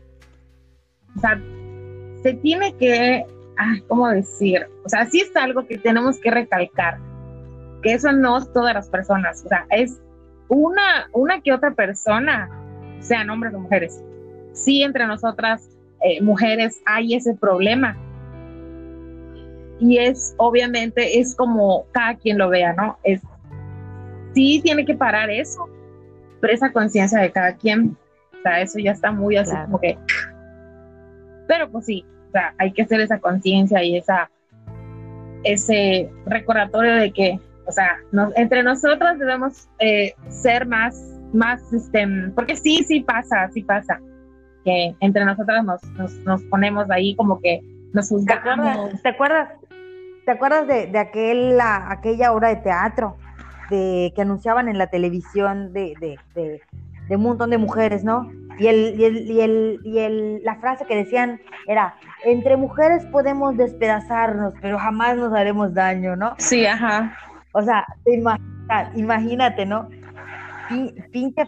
o 1.15 1.19
sea, 1.21 1.41
se 2.21 2.33
tiene 2.35 2.75
que, 2.75 3.25
¿cómo 3.87 4.07
decir? 4.09 4.67
O 4.83 4.89
sea, 4.89 5.05
sí 5.07 5.21
es 5.21 5.35
algo 5.35 5.65
que 5.65 5.77
tenemos 5.79 6.19
que 6.19 6.29
recalcar, 6.29 6.99
que 7.85 7.93
eso 7.93 8.11
no 8.11 8.39
es 8.39 8.51
todas 8.51 8.73
las 8.73 8.89
personas, 8.89 9.43
o 9.45 9.47
sea, 9.47 9.67
es 9.69 10.01
una, 10.47 11.07
una 11.13 11.39
que 11.39 11.53
otra 11.53 11.71
persona, 11.75 12.49
sean 12.99 13.29
hombres 13.29 13.53
o 13.53 13.59
mujeres. 13.59 14.03
Sí, 14.53 14.81
entre 14.81 15.05
nosotras, 15.05 15.69
eh, 16.01 16.19
mujeres, 16.19 16.81
hay 16.87 17.13
ese 17.13 17.35
problema. 17.35 17.95
Y 19.79 19.99
es, 19.99 20.33
obviamente, 20.37 21.19
es 21.19 21.35
como 21.35 21.85
cada 21.91 22.15
quien 22.15 22.39
lo 22.39 22.49
vea, 22.49 22.73
¿no? 22.73 22.97
Es, 23.03 23.21
sí 24.33 24.61
tiene 24.63 24.83
que 24.83 24.95
parar 24.95 25.29
eso, 25.29 25.69
pero 26.41 26.53
esa 26.53 26.71
conciencia 26.71 27.19
de 27.19 27.31
cada 27.31 27.55
quien, 27.55 27.95
o 28.39 28.41
sea, 28.41 28.61
eso 28.61 28.79
ya 28.79 28.93
está 28.93 29.11
muy 29.11 29.37
así 29.37 29.51
Claro. 29.51 29.65
como 29.67 29.79
que... 29.79 29.95
Pero 31.47 31.69
pues 31.69 31.85
sí, 31.85 32.03
o 32.29 32.31
sea, 32.31 32.55
hay 32.57 32.71
que 32.71 32.81
hacer 32.81 32.99
esa 33.01 33.19
conciencia 33.19 33.83
y 33.83 33.97
esa 33.97 34.27
ese 35.43 36.09
recordatorio 36.25 36.95
de 36.95 37.11
que, 37.11 37.39
o 37.67 37.71
sea, 37.71 37.97
nos- 38.11 38.35
entre 38.37 38.63
nosotras 38.63 39.17
debemos 39.19 39.67
eh, 39.79 40.13
ser 40.29 40.65
más, 40.67 40.95
más, 41.33 41.61
este, 41.73 42.07
porque 42.35 42.55
sí, 42.55 42.83
sí 42.87 43.01
pasa, 43.01 43.49
sí 43.53 43.63
pasa, 43.63 43.99
que 44.63 44.95
entre 44.99 45.25
nosotras 45.25 45.63
nos, 45.63 45.83
nos, 45.93 46.13
nos 46.25 46.41
ponemos 46.43 46.89
ahí 46.89 47.15
como 47.15 47.39
que 47.41 47.61
nos 47.93 48.09
¿Te 48.09 48.15
juzgamos. 48.15 48.67
acuerdas? 48.67 49.01
¿Te 49.01 49.09
acuerdas, 49.09 49.49
te 50.25 50.31
acuerdas 50.31 50.67
de, 50.67 50.87
de 50.87 50.97
aquel, 50.99 51.57
la- 51.57 51.91
aquella 51.91 52.31
obra 52.33 52.49
de 52.49 52.55
teatro 52.57 53.15
de, 53.69 54.11
que 54.15 54.21
anunciaban 54.21 54.67
en 54.69 54.77
la 54.77 54.87
televisión 54.87 55.71
de, 55.73 55.93
de, 55.99 56.19
de- 56.35 56.61
de 57.07 57.15
un 57.15 57.21
montón 57.21 57.51
de 57.51 57.57
mujeres, 57.59 58.03
¿no? 58.03 58.31
Y, 58.57 58.67
el, 58.67 58.99
y, 58.99 59.03
el, 59.05 59.17
y, 59.29 59.41
el, 59.41 59.79
y 59.83 59.99
el- 59.99 60.41
la 60.43 60.55
frase 60.55 60.85
que 60.85 60.95
decían 60.95 61.39
era, 61.67 61.93
entre 62.23 62.57
mujeres 62.57 63.05
podemos 63.07 63.55
despedazarnos, 63.57 64.53
pero 64.61 64.79
jamás 64.79 65.15
nos 65.17 65.31
haremos 65.33 65.73
daño, 65.73 66.15
¿no? 66.15 66.33
Sí, 66.39 66.65
ajá. 66.65 67.15
O 67.57 67.61
sea, 67.61 67.85
imagínate, 68.95 69.65
¿no? 69.65 69.87
Pin- 70.69 70.93
Pinche 71.09 71.43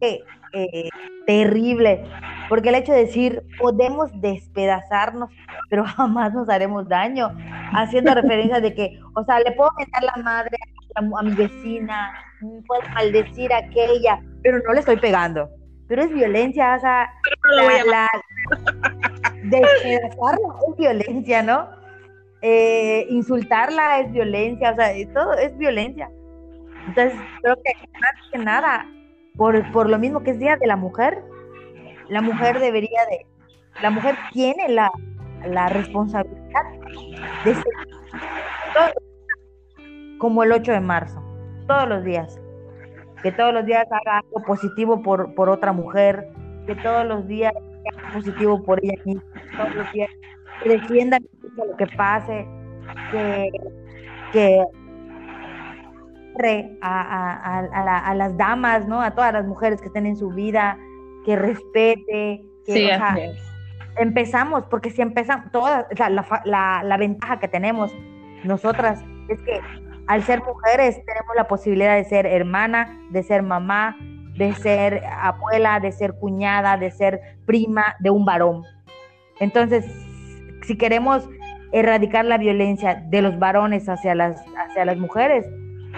eh, 0.00 0.88
terrible, 1.26 2.04
porque 2.48 2.70
el 2.70 2.76
hecho 2.76 2.92
de 2.92 3.00
decir 3.00 3.42
podemos 3.60 4.10
despedazarnos, 4.22 5.30
pero 5.68 5.84
jamás 5.96 6.32
nos 6.32 6.48
haremos 6.48 6.88
daño, 6.88 7.30
haciendo 7.74 8.14
referencia 8.14 8.60
de 8.60 8.74
que, 8.74 8.98
o 9.14 9.22
sea, 9.24 9.40
le 9.40 9.52
puedo 9.52 9.70
mentar 9.78 10.02
la 10.04 10.22
madre 10.22 10.56
a, 10.94 11.22
mi 11.22 11.34
vecina, 11.34 12.12
puedo 12.66 12.80
maldecir 12.94 13.52
a 13.52 13.58
aquella, 13.58 14.20
pero 14.42 14.58
no 14.66 14.72
le 14.72 14.80
estoy 14.80 14.96
pegando. 14.96 15.50
Pero 15.86 16.02
es 16.02 16.12
violencia, 16.14 16.76
o 16.76 16.80
sea, 16.80 17.10
no 17.58 17.68
la, 17.68 17.84
la- 17.84 18.08
despedazarla 19.42 20.48
es 20.70 20.76
violencia, 20.78 21.42
¿no? 21.42 21.81
Eh, 22.44 23.06
insultarla 23.08 24.00
es 24.00 24.12
violencia, 24.12 24.72
o 24.72 24.74
sea, 24.74 24.92
todo 25.14 25.34
es 25.34 25.56
violencia. 25.56 26.10
Entonces, 26.88 27.18
creo 27.40 27.54
que 27.64 27.72
más 28.00 28.12
que 28.32 28.38
nada, 28.38 28.86
por, 29.36 29.70
por 29.70 29.88
lo 29.88 29.98
mismo 29.98 30.22
que 30.24 30.32
es 30.32 30.38
Día 30.40 30.56
de 30.56 30.66
la 30.66 30.74
Mujer, 30.76 31.22
la 32.08 32.20
mujer 32.20 32.58
debería 32.58 33.00
de, 33.08 33.24
la 33.80 33.90
mujer 33.90 34.16
tiene 34.32 34.68
la, 34.68 34.90
la 35.46 35.68
responsabilidad 35.68 36.64
de 37.44 37.54
ser 37.54 37.64
como 40.18 40.42
el 40.42 40.52
8 40.52 40.72
de 40.72 40.80
marzo, 40.80 41.22
todos 41.66 41.88
los 41.88 42.04
días, 42.04 42.40
que 43.22 43.32
todos 43.32 43.54
los 43.54 43.64
días 43.64 43.86
haga 43.90 44.18
algo 44.18 44.42
positivo 44.44 45.02
por, 45.02 45.34
por 45.34 45.48
otra 45.48 45.72
mujer, 45.72 46.28
que 46.66 46.74
todos 46.76 47.06
los 47.06 47.26
días 47.26 47.52
haga 47.54 47.98
algo 48.08 48.20
positivo 48.20 48.62
por 48.62 48.84
ella 48.84 49.00
misma, 49.04 49.22
todos 49.56 49.74
los 49.74 49.92
días 49.92 50.10
lo 51.56 51.76
que 51.76 51.86
pase, 51.96 52.46
que, 53.10 53.50
que 54.32 54.62
re- 56.36 56.78
a, 56.80 57.00
a- 57.02 57.58
a- 57.58 57.84
la- 57.84 57.98
a 57.98 58.14
las 58.14 58.36
damas, 58.36 58.86
¿no? 58.88 59.00
A 59.02 59.10
todas 59.12 59.32
las 59.32 59.46
mujeres 59.46 59.80
que 59.80 59.88
estén 59.88 60.06
en 60.06 60.16
su 60.16 60.30
vida, 60.30 60.78
que 61.24 61.36
respete, 61.36 62.44
que, 62.66 62.72
Sí, 62.72 62.84
o 62.84 62.88
sea, 62.96 63.16
empezamos, 63.98 64.64
porque 64.66 64.90
si 64.90 65.02
empezamos, 65.02 65.50
todas, 65.52 65.86
o 65.92 65.96
sea, 65.96 66.08
la, 66.08 66.24
la, 66.44 66.82
la 66.84 66.96
ventaja 66.96 67.38
que 67.38 67.48
tenemos 67.48 67.94
nosotras 68.44 69.04
es 69.28 69.40
que 69.42 69.60
al 70.06 70.22
ser 70.22 70.42
mujeres 70.42 70.96
tenemos 71.04 71.36
la 71.36 71.46
posibilidad 71.46 71.94
de 71.96 72.04
ser 72.04 72.26
hermana, 72.26 72.98
de 73.10 73.22
ser 73.22 73.42
mamá, 73.42 73.96
de 74.36 74.52
ser 74.54 75.02
abuela, 75.04 75.78
de 75.78 75.92
ser 75.92 76.14
cuñada, 76.14 76.76
de 76.76 76.90
ser 76.90 77.20
prima 77.46 77.94
de 78.00 78.10
un 78.10 78.24
varón. 78.24 78.64
Entonces, 79.38 79.84
si 80.62 80.76
queremos 80.76 81.28
erradicar 81.72 82.24
la 82.24 82.38
violencia 82.38 83.02
de 83.06 83.22
los 83.22 83.38
varones 83.38 83.88
hacia 83.88 84.14
las, 84.14 84.44
hacia 84.56 84.84
las 84.84 84.96
mujeres, 84.98 85.46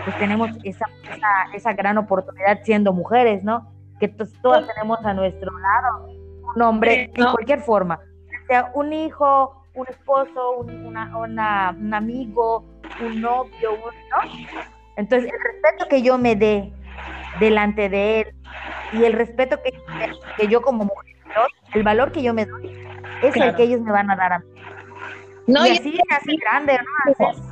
pues 0.04 0.16
tenemos 0.19 0.50
esa, 0.64 0.87
esa, 1.12 1.28
esa 1.52 1.73
gran 1.75 1.99
oportunidad 1.99 2.61
siendo 2.62 2.93
mujeres, 2.93 3.43
¿no? 3.45 3.71
Que 4.00 4.09
to- 4.09 4.26
todas 4.43 4.66
tenemos 4.75 5.04
a 5.04 5.14
nuestro 5.14 5.50
lado 5.59 6.09
un 6.54 6.62
hombre 6.62 7.11
Sí, 7.14 7.21
¿no? 7.21 7.26
en 7.26 7.33
cualquier 7.33 7.61
forma, 7.61 8.00
sea 8.47 8.71
un 8.75 8.93
hijo, 8.93 9.62
un 9.75 9.87
esposo, 9.88 10.59
un, 10.59 10.87
una- 10.87 11.16
una- 11.16 11.76
un 11.78 11.95
amigo, 11.95 12.64
un 13.04 13.21
novio, 13.21 13.73
un- 13.73 13.78
¿no? 13.81 14.33
Entonces, 14.97 15.31
el 15.33 15.52
respeto 15.52 15.88
que 15.88 16.02
yo 16.02 16.19
me 16.19 16.37
dé 16.37 16.73
delante 17.40 17.88
de 17.88 18.21
él 18.21 18.35
y 18.93 19.04
el 19.04 19.12
respeto 19.12 19.59
que, 19.62 19.73
que 20.37 20.47
yo 20.49 20.62
como 20.62 20.85
mujer 20.85 21.14
el 21.75 21.83
valor 21.83 22.12
que 22.12 22.23
yo 22.23 22.33
me 22.33 22.47
doy, 22.47 22.71
es 23.23 23.35
el 23.37 23.57
que 23.57 23.64
ellos 23.64 23.81
me 23.81 23.90
van 23.90 24.09
a 24.09 24.14
dar 24.14 24.33
a 24.35 24.38
mí. 24.38 24.45
No, 25.46 25.66
y 25.66 25.70
así 25.70 25.92
se 25.92 26.14
hace 26.14 26.36
grande, 26.36 26.74
¿no? 26.74 27.26
Así- 27.28 27.42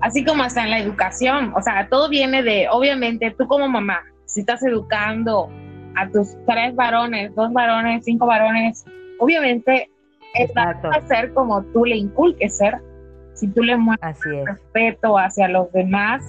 así 0.00 0.24
como 0.24 0.42
hasta 0.42 0.64
en 0.64 0.70
la 0.70 0.78
educación, 0.78 1.52
o 1.54 1.62
sea, 1.62 1.88
todo 1.88 2.08
viene 2.08 2.42
de, 2.42 2.66
obviamente, 2.70 3.34
tú 3.38 3.46
como 3.46 3.68
mamá, 3.68 4.00
si 4.26 4.40
estás 4.40 4.62
educando 4.62 5.48
a 5.94 6.08
tus 6.08 6.34
tres 6.46 6.74
varones, 6.74 7.34
dos 7.34 7.52
varones, 7.52 8.04
cinco 8.04 8.26
varones, 8.26 8.84
obviamente 9.18 9.90
Exacto. 10.34 10.88
va 10.88 10.96
a 10.96 11.06
ser 11.06 11.32
como 11.34 11.62
tú 11.66 11.84
le 11.84 11.96
inculques 11.96 12.56
ser. 12.56 12.78
Si 13.34 13.48
tú 13.48 13.62
le 13.62 13.76
muestras 13.76 14.18
respeto 14.46 15.18
hacia 15.18 15.48
los 15.48 15.70
demás, 15.72 16.22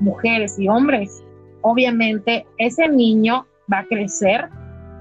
mujeres 0.00 0.58
y 0.58 0.68
hombres, 0.68 1.22
obviamente 1.62 2.46
ese 2.58 2.88
niño 2.88 3.46
va 3.72 3.80
a 3.80 3.84
crecer 3.86 4.48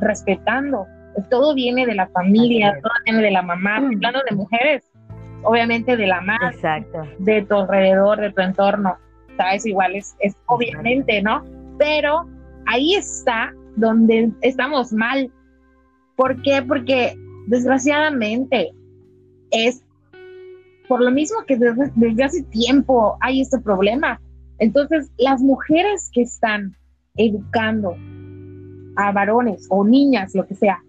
respetando. 0.02 0.86
Todo 1.30 1.54
viene 1.56 1.86
de 1.86 1.96
la 1.96 2.08
familia, 2.08 2.78
todo 2.82 2.92
viene 3.06 3.22
de 3.22 3.32
la 3.32 3.42
mamá. 3.42 3.80
Mm. 3.80 3.96
Hablando 3.96 4.20
de 4.30 4.36
mujeres, 4.36 4.84
obviamente 5.44 5.98
de 5.98 6.08
la 6.08 6.22
Exacto. 6.52 7.04
de 7.20 7.44
tu 7.44 7.56
alrededor, 7.56 8.20
de 8.20 8.32
tu 8.32 8.42
entorno. 8.42 8.98
Eso 9.54 9.68
igual 9.70 9.96
es, 9.96 10.16
es 10.20 10.36
obviamente, 10.48 11.22
¿no? 11.22 11.44
Pero 11.78 12.28
ahí 12.66 12.96
está 12.96 13.54
donde 13.76 14.32
estamos 14.42 14.92
mal. 14.92 15.32
¿Por 16.16 16.42
qué? 16.42 16.64
Porque 16.68 17.16
desgraciadamente 17.48 18.72
es 19.52 19.84
por 20.88 21.02
lo 21.02 21.12
mismo 21.12 21.44
que 21.46 21.58
desde, 21.58 21.92
desde 21.96 22.24
hace 22.24 22.44
tiempo 22.44 23.18
hay 23.22 23.42
este 23.42 23.60
problema. 23.60 24.20
Entonces, 24.60 25.12
las 25.18 25.42
mujeres 25.42 26.10
que 26.12 26.24
están 26.24 26.76
educando 27.16 27.96
a 28.96 29.12
varones 29.12 29.68
o 29.70 29.84
niñas, 29.84 30.34
lo 30.34 30.48
que 30.48 30.56
sea, 30.56 30.84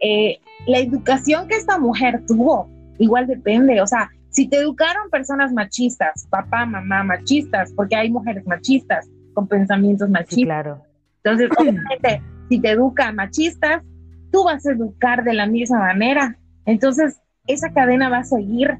eh, 0.00 0.38
la 0.66 0.78
educación 0.78 1.46
que 1.46 1.54
esta 1.54 1.78
mujer 1.78 2.24
tuvo, 2.26 2.68
igual 3.02 3.26
depende, 3.26 3.80
o 3.80 3.86
sea, 3.86 4.10
si 4.30 4.48
te 4.48 4.56
educaron 4.56 5.10
personas 5.10 5.52
machistas, 5.52 6.26
papá, 6.30 6.64
mamá, 6.64 7.04
machistas, 7.04 7.72
porque 7.74 7.96
hay 7.96 8.10
mujeres 8.10 8.46
machistas 8.46 9.08
con 9.34 9.46
pensamientos 9.46 10.08
Sí, 10.08 10.12
machistas, 10.12 10.44
claro. 10.44 10.82
entonces, 11.22 11.50
obviamente, 11.58 12.22
si 12.48 12.60
te 12.60 12.70
educan 12.70 13.14
machistas, 13.16 13.82
tú 14.30 14.44
vas 14.44 14.64
a 14.66 14.72
educar 14.72 15.22
de 15.24 15.34
la 15.34 15.46
misma 15.46 15.78
manera. 15.80 16.38
Entonces, 16.64 17.20
esa 17.46 17.72
cadena 17.72 18.08
va 18.08 18.18
a 18.18 18.24
seguir. 18.24 18.78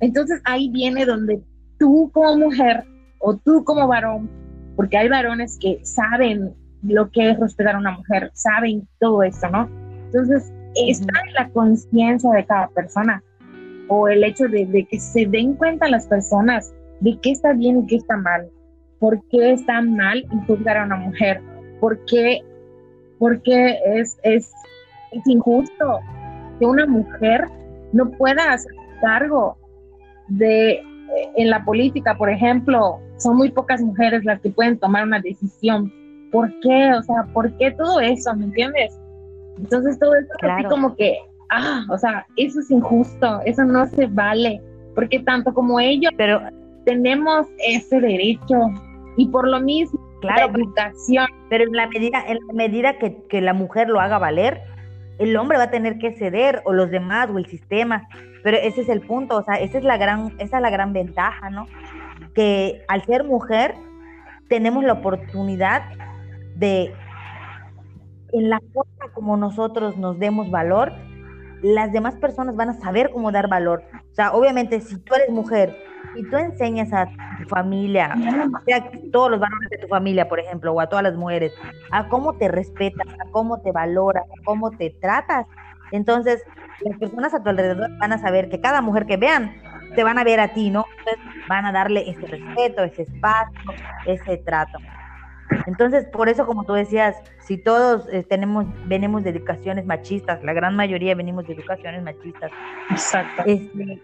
Entonces, 0.00 0.40
ahí 0.44 0.68
viene 0.70 1.06
donde 1.06 1.40
tú 1.78 2.10
como 2.12 2.36
mujer 2.36 2.84
o 3.20 3.36
tú 3.36 3.62
como 3.64 3.86
varón, 3.86 4.28
porque 4.74 4.98
hay 4.98 5.08
varones 5.08 5.56
que 5.60 5.80
saben 5.84 6.54
lo 6.82 7.10
que 7.10 7.30
es 7.30 7.38
respetar 7.38 7.76
a 7.76 7.78
una 7.78 7.92
mujer, 7.92 8.30
saben 8.34 8.88
todo 8.98 9.22
esto, 9.22 9.48
¿no? 9.50 9.68
Entonces, 10.06 10.52
está 10.74 11.20
en 11.26 11.34
la 11.34 11.48
conciencia 11.50 12.30
de 12.30 12.44
cada 12.46 12.68
persona 12.68 13.22
o 13.90 14.08
el 14.08 14.24
hecho 14.24 14.44
de, 14.48 14.64
de 14.66 14.84
que 14.84 14.98
se 14.98 15.26
den 15.26 15.54
cuenta 15.54 15.88
las 15.88 16.06
personas 16.06 16.72
de 17.00 17.18
qué 17.20 17.32
está 17.32 17.52
bien 17.52 17.80
y 17.80 17.86
qué 17.86 17.96
está 17.96 18.16
mal. 18.16 18.48
¿Por 18.98 19.20
qué 19.28 19.52
está 19.52 19.82
mal 19.82 20.24
juzgar 20.46 20.76
a 20.78 20.84
una 20.84 20.96
mujer? 20.96 21.40
¿Por 21.80 22.02
qué, 22.06 22.40
porque 23.18 23.78
es, 23.84 24.18
es, 24.22 24.50
es 25.12 25.26
injusto 25.26 25.98
que 26.58 26.66
una 26.66 26.86
mujer 26.86 27.44
no 27.92 28.10
pueda 28.12 28.52
hacer 28.52 28.72
cargo 29.00 29.56
de, 30.28 30.80
en 31.36 31.50
la 31.50 31.64
política, 31.64 32.14
por 32.16 32.30
ejemplo, 32.30 33.00
son 33.16 33.36
muy 33.36 33.50
pocas 33.50 33.80
mujeres 33.80 34.24
las 34.24 34.40
que 34.40 34.50
pueden 34.50 34.78
tomar 34.78 35.04
una 35.04 35.20
decisión. 35.20 35.92
¿Por 36.30 36.48
qué? 36.60 36.92
O 36.94 37.02
sea, 37.02 37.24
¿por 37.32 37.50
qué 37.56 37.72
todo 37.72 37.98
eso? 38.00 38.34
¿Me 38.36 38.44
entiendes? 38.44 38.96
Entonces 39.58 39.98
todo 39.98 40.14
esto 40.14 40.32
es 40.38 40.44
así 40.44 40.62
Claro. 40.62 40.68
como 40.68 40.94
que, 40.94 41.16
ah, 41.50 41.84
o 41.88 41.98
sea, 41.98 42.26
eso 42.36 42.60
es 42.60 42.70
injusto, 42.70 43.40
eso 43.44 43.64
no 43.64 43.86
se 43.86 44.06
vale, 44.06 44.60
porque 44.94 45.20
tanto 45.20 45.52
como 45.52 45.78
ellos 45.80 46.12
Pero, 46.16 46.40
tenemos 46.84 47.46
ese 47.68 48.00
derecho 48.00 48.56
y 49.16 49.28
por 49.28 49.46
lo 49.46 49.60
mismo 49.60 50.00
claro, 50.20 50.48
la 50.48 50.58
educación 50.58 51.26
pero 51.48 51.64
en 51.64 51.72
la 51.72 51.88
medida, 51.88 52.24
en 52.26 52.38
la 52.46 52.52
medida 52.54 52.98
que, 52.98 53.22
que 53.28 53.40
la 53.40 53.52
mujer 53.52 53.88
lo 53.88 54.00
haga 54.00 54.18
valer, 54.18 54.62
el 55.20 55.36
hombre 55.36 55.58
va 55.58 55.64
a 55.64 55.70
tener 55.70 55.98
que 55.98 56.12
ceder, 56.12 56.62
o 56.64 56.72
los 56.72 56.90
demás, 56.90 57.28
o 57.30 57.36
el 57.36 57.44
sistema. 57.44 58.08
Pero 58.42 58.56
ese 58.56 58.80
es 58.80 58.88
el 58.88 59.02
punto, 59.02 59.36
o 59.36 59.42
sea, 59.42 59.56
esa 59.56 59.76
es 59.76 59.84
la 59.84 59.98
gran, 59.98 60.32
esa 60.38 60.56
es 60.56 60.62
la 60.62 60.70
gran 60.70 60.94
ventaja, 60.94 61.50
¿no? 61.50 61.66
Que 62.34 62.82
al 62.88 63.04
ser 63.04 63.24
mujer, 63.24 63.74
tenemos 64.48 64.82
la 64.82 64.94
oportunidad 64.94 65.82
de, 66.56 66.94
en 68.32 68.48
la 68.48 68.60
forma 68.72 69.12
como 69.12 69.36
nosotros 69.36 69.98
nos 69.98 70.18
demos 70.18 70.50
valor, 70.50 70.92
las 71.62 71.92
demás 71.92 72.16
personas 72.16 72.56
van 72.56 72.70
a 72.70 72.74
saber 72.74 73.10
cómo 73.10 73.32
dar 73.32 73.48
valor. 73.48 73.82
O 74.12 74.14
sea, 74.14 74.32
obviamente, 74.32 74.80
si 74.80 74.98
tú 74.98 75.14
eres 75.14 75.30
mujer 75.30 75.76
y 76.16 76.28
tú 76.28 76.36
enseñas 76.36 76.92
a 76.92 77.06
tu 77.06 77.48
familia, 77.48 78.14
sea, 78.66 78.90
todos 79.12 79.30
los 79.30 79.40
varones 79.40 79.70
de 79.70 79.78
tu 79.78 79.88
familia, 79.88 80.28
por 80.28 80.40
ejemplo, 80.40 80.72
o 80.72 80.80
a 80.80 80.88
todas 80.88 81.02
las 81.02 81.14
mujeres, 81.14 81.52
a 81.90 82.08
cómo 82.08 82.34
te 82.34 82.48
respetas, 82.48 83.06
a 83.08 83.30
cómo 83.30 83.60
te 83.60 83.72
valoras, 83.72 84.24
a 84.24 84.44
cómo 84.44 84.70
te 84.70 84.90
tratas, 85.00 85.46
entonces 85.92 86.42
las 86.80 86.98
personas 86.98 87.34
a 87.34 87.42
tu 87.42 87.50
alrededor 87.50 87.90
van 87.98 88.12
a 88.12 88.18
saber 88.18 88.48
que 88.48 88.60
cada 88.60 88.80
mujer 88.80 89.06
que 89.06 89.16
vean, 89.16 89.54
te 89.94 90.04
van 90.04 90.18
a 90.18 90.24
ver 90.24 90.40
a 90.40 90.48
ti, 90.48 90.70
¿no? 90.70 90.86
Entonces 90.98 91.46
van 91.48 91.66
a 91.66 91.72
darle 91.72 92.08
ese 92.08 92.26
respeto, 92.26 92.84
ese 92.84 93.02
espacio, 93.02 93.72
ese 94.06 94.38
trato. 94.38 94.78
Entonces, 95.66 96.04
por 96.06 96.28
eso, 96.28 96.46
como 96.46 96.64
tú 96.64 96.72
decías, 96.74 97.16
si 97.40 97.56
todos 97.58 98.08
eh, 98.12 98.22
tenemos, 98.22 98.66
venimos 98.86 99.24
de 99.24 99.30
educaciones 99.30 99.84
machistas, 99.86 100.42
la 100.44 100.52
gran 100.52 100.76
mayoría 100.76 101.14
venimos 101.14 101.46
de 101.46 101.54
educaciones 101.54 102.02
machistas, 102.02 102.50
Exacto. 102.90 103.42
este, 103.46 104.02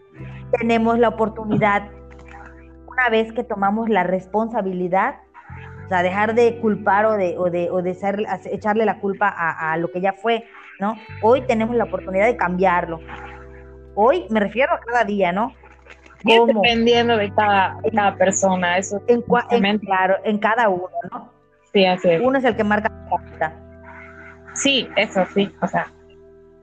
tenemos 0.58 0.98
la 0.98 1.08
oportunidad, 1.08 1.88
una 2.88 3.08
vez 3.10 3.32
que 3.32 3.44
tomamos 3.44 3.88
la 3.88 4.02
responsabilidad, 4.02 5.16
o 5.84 5.88
sea, 5.88 6.02
dejar 6.02 6.34
de 6.34 6.58
culpar 6.60 7.06
o 7.06 7.12
de, 7.12 7.36
o 7.38 7.48
de, 7.50 7.70
o 7.70 7.80
de 7.82 7.94
ser- 7.94 8.26
echarle 8.50 8.84
la 8.84 8.98
culpa 8.98 9.28
a, 9.28 9.72
a 9.72 9.76
lo 9.76 9.90
que 9.92 10.00
ya 10.00 10.12
fue, 10.14 10.44
¿no? 10.80 10.96
Hoy 11.22 11.42
tenemos 11.42 11.76
la 11.76 11.84
oportunidad 11.84 12.26
de 12.26 12.36
cambiarlo. 12.36 12.98
Hoy 13.94 14.26
me 14.30 14.40
refiero 14.40 14.72
a 14.74 14.80
cada 14.80 15.04
día, 15.04 15.30
¿no? 15.32 15.54
¿Cómo? 16.24 16.60
dependiendo 16.62 17.16
de 17.16 17.32
cada, 17.32 17.78
de 17.84 17.90
cada 17.92 18.16
persona, 18.16 18.78
eso 18.78 19.00
En, 19.06 19.22
en- 19.64 19.78
claro, 19.78 20.16
en 20.24 20.38
cada 20.38 20.68
uno, 20.68 20.88
¿no? 21.12 21.35
Sí, 21.76 21.84
así 21.84 22.08
es. 22.08 22.22
Uno 22.22 22.38
es 22.38 22.44
el 22.44 22.56
que 22.56 22.64
marca 22.64 22.88
la 22.88 23.10
pauta. 23.10 23.54
Sí, 24.54 24.88
eso 24.96 25.24
sí, 25.34 25.50
o 25.60 25.66
sea, 25.66 25.92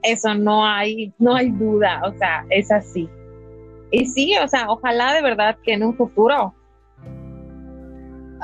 eso 0.02 0.34
no 0.34 0.66
hay, 0.66 1.14
no 1.18 1.36
hay 1.36 1.50
duda, 1.50 2.02
o 2.04 2.12
sea, 2.18 2.44
es 2.50 2.72
así. 2.72 3.08
Y 3.92 4.06
sí, 4.06 4.34
o 4.42 4.48
sea, 4.48 4.66
ojalá 4.68 5.14
de 5.14 5.22
verdad 5.22 5.56
que 5.62 5.74
en 5.74 5.84
un 5.84 5.96
futuro 5.96 6.52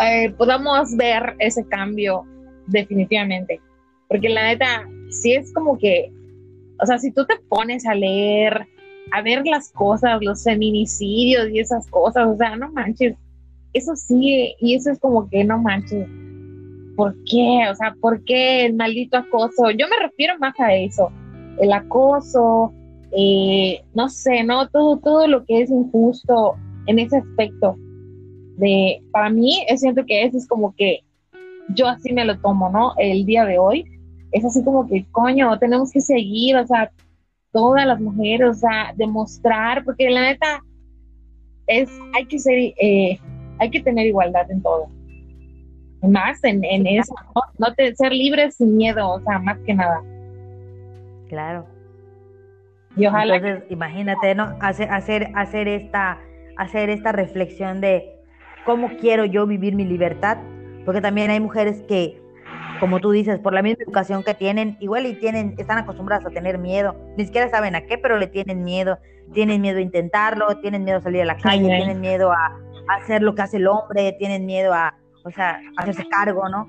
eh, 0.00 0.30
podamos 0.38 0.96
ver 0.96 1.34
ese 1.40 1.66
cambio 1.66 2.24
definitivamente, 2.68 3.60
porque 4.08 4.28
la 4.28 4.44
neta, 4.44 4.88
sí 5.10 5.32
es 5.32 5.52
como 5.52 5.76
que, 5.76 6.12
o 6.80 6.86
sea, 6.86 6.98
si 6.98 7.10
tú 7.10 7.26
te 7.26 7.36
pones 7.48 7.84
a 7.86 7.94
leer, 7.94 8.68
a 9.10 9.22
ver 9.22 9.44
las 9.44 9.72
cosas, 9.72 10.20
los 10.22 10.44
feminicidios 10.44 11.48
y 11.50 11.58
esas 11.58 11.90
cosas, 11.90 12.28
o 12.28 12.36
sea, 12.36 12.54
no 12.54 12.70
manches, 12.70 13.16
eso 13.72 13.96
sí, 13.96 14.54
y 14.60 14.76
eso 14.76 14.92
es 14.92 15.00
como 15.00 15.28
que 15.28 15.42
no 15.42 15.58
manches. 15.58 16.06
¿Por 16.96 17.14
qué? 17.24 17.68
O 17.70 17.74
sea, 17.74 17.94
¿por 18.00 18.22
qué 18.24 18.66
el 18.66 18.74
maldito 18.74 19.18
acoso? 19.18 19.70
Yo 19.70 19.86
me 19.88 20.06
refiero 20.06 20.38
más 20.38 20.58
a 20.60 20.74
eso, 20.74 21.10
el 21.58 21.72
acoso, 21.72 22.72
eh, 23.16 23.82
no 23.94 24.08
sé, 24.08 24.44
¿no? 24.44 24.68
Todo, 24.68 24.98
todo 24.98 25.26
lo 25.26 25.44
que 25.44 25.62
es 25.62 25.70
injusto 25.70 26.56
en 26.86 26.98
ese 26.98 27.18
aspecto. 27.18 27.76
De, 28.56 29.02
para 29.12 29.30
mí, 29.30 29.64
es 29.68 29.80
siento 29.80 30.04
que 30.04 30.24
eso 30.24 30.36
es 30.36 30.46
como 30.46 30.74
que 30.74 31.00
yo 31.74 31.88
así 31.88 32.12
me 32.12 32.24
lo 32.24 32.38
tomo, 32.38 32.68
¿no? 32.70 32.94
El 32.98 33.24
día 33.24 33.44
de 33.44 33.58
hoy. 33.58 33.84
Es 34.32 34.44
así 34.44 34.62
como 34.62 34.86
que, 34.86 35.06
coño, 35.10 35.58
tenemos 35.58 35.90
que 35.90 36.00
seguir, 36.00 36.56
o 36.56 36.66
sea, 36.66 36.92
todas 37.52 37.86
las 37.86 38.00
mujeres, 38.00 38.48
o 38.48 38.54
sea, 38.54 38.92
demostrar, 38.96 39.84
porque 39.84 40.08
la 40.10 40.22
neta 40.22 40.62
es, 41.66 41.90
hay 42.14 42.26
que 42.26 42.38
ser, 42.38 42.54
eh, 42.58 43.18
hay 43.58 43.70
que 43.70 43.80
tener 43.80 44.06
igualdad 44.06 44.50
en 44.50 44.62
todo. 44.62 44.88
Más 46.02 46.42
en, 46.44 46.64
en 46.64 46.86
eso, 46.86 47.14
¿no? 47.34 47.42
No 47.58 47.74
te, 47.74 47.94
ser 47.94 48.12
libre 48.12 48.50
sin 48.50 48.76
miedo, 48.76 49.08
o 49.10 49.20
sea, 49.20 49.38
más 49.38 49.58
que 49.66 49.74
nada. 49.74 50.02
Claro. 51.28 51.66
Y 52.96 53.06
ojalá 53.06 53.36
Entonces, 53.36 53.70
imagínate, 53.70 54.34
¿no? 54.34 54.56
Hacer, 54.60 54.90
hacer, 54.90 55.30
hacer 55.34 55.68
esta, 55.68 56.18
hacer 56.56 56.90
esta 56.90 57.12
reflexión 57.12 57.80
de 57.80 58.16
cómo 58.64 58.90
quiero 59.00 59.24
yo 59.24 59.46
vivir 59.46 59.74
mi 59.74 59.84
libertad, 59.84 60.38
porque 60.84 61.00
también 61.00 61.30
hay 61.30 61.38
mujeres 61.40 61.82
que, 61.86 62.20
como 62.80 62.98
tú 62.98 63.10
dices, 63.10 63.38
por 63.38 63.52
la 63.52 63.62
misma 63.62 63.84
educación 63.84 64.24
que 64.24 64.34
tienen, 64.34 64.76
igual 64.80 65.06
y 65.06 65.14
tienen, 65.14 65.54
están 65.58 65.78
acostumbradas 65.78 66.26
a 66.26 66.30
tener 66.30 66.58
miedo, 66.58 66.96
ni 67.16 67.26
siquiera 67.26 67.48
saben 67.48 67.76
a 67.76 67.82
qué, 67.82 67.96
pero 67.98 68.18
le 68.18 68.26
tienen 68.26 68.64
miedo, 68.64 68.98
tienen 69.32 69.60
miedo 69.60 69.78
a 69.78 69.82
intentarlo, 69.82 70.58
tienen 70.60 70.84
miedo 70.84 70.98
a 70.98 71.02
salir 71.02 71.22
a 71.22 71.26
la 71.26 71.36
calle, 71.36 71.62
Sí. 71.62 71.66
tienen 71.68 72.00
miedo 72.00 72.32
a, 72.32 72.58
a 72.88 72.94
hacer 72.96 73.22
lo 73.22 73.34
que 73.34 73.42
hace 73.42 73.58
el 73.58 73.68
hombre, 73.68 74.16
tienen 74.18 74.46
miedo 74.46 74.72
a, 74.74 74.96
o 75.24 75.30
sea, 75.30 75.60
hacerse 75.76 76.04
cargo, 76.08 76.48
¿no? 76.48 76.68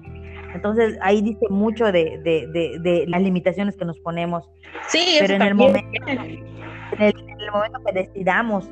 Entonces 0.54 0.98
ahí 1.02 1.22
dice 1.22 1.46
mucho 1.50 1.86
de, 1.92 2.20
de, 2.24 2.48
de, 2.52 2.78
de 2.80 3.06
las 3.08 3.22
limitaciones 3.22 3.78
que 3.78 3.86
nos 3.86 3.98
ponemos 4.00 4.50
Sí, 4.88 5.18
pero 5.20 5.36
en 5.36 5.42
el 5.44 5.56
momento 5.56 5.88
en 6.08 6.20
el, 7.00 7.14
en 7.18 7.40
el 7.40 7.52
momento 7.52 7.80
que 7.86 7.94
decidamos 7.94 8.70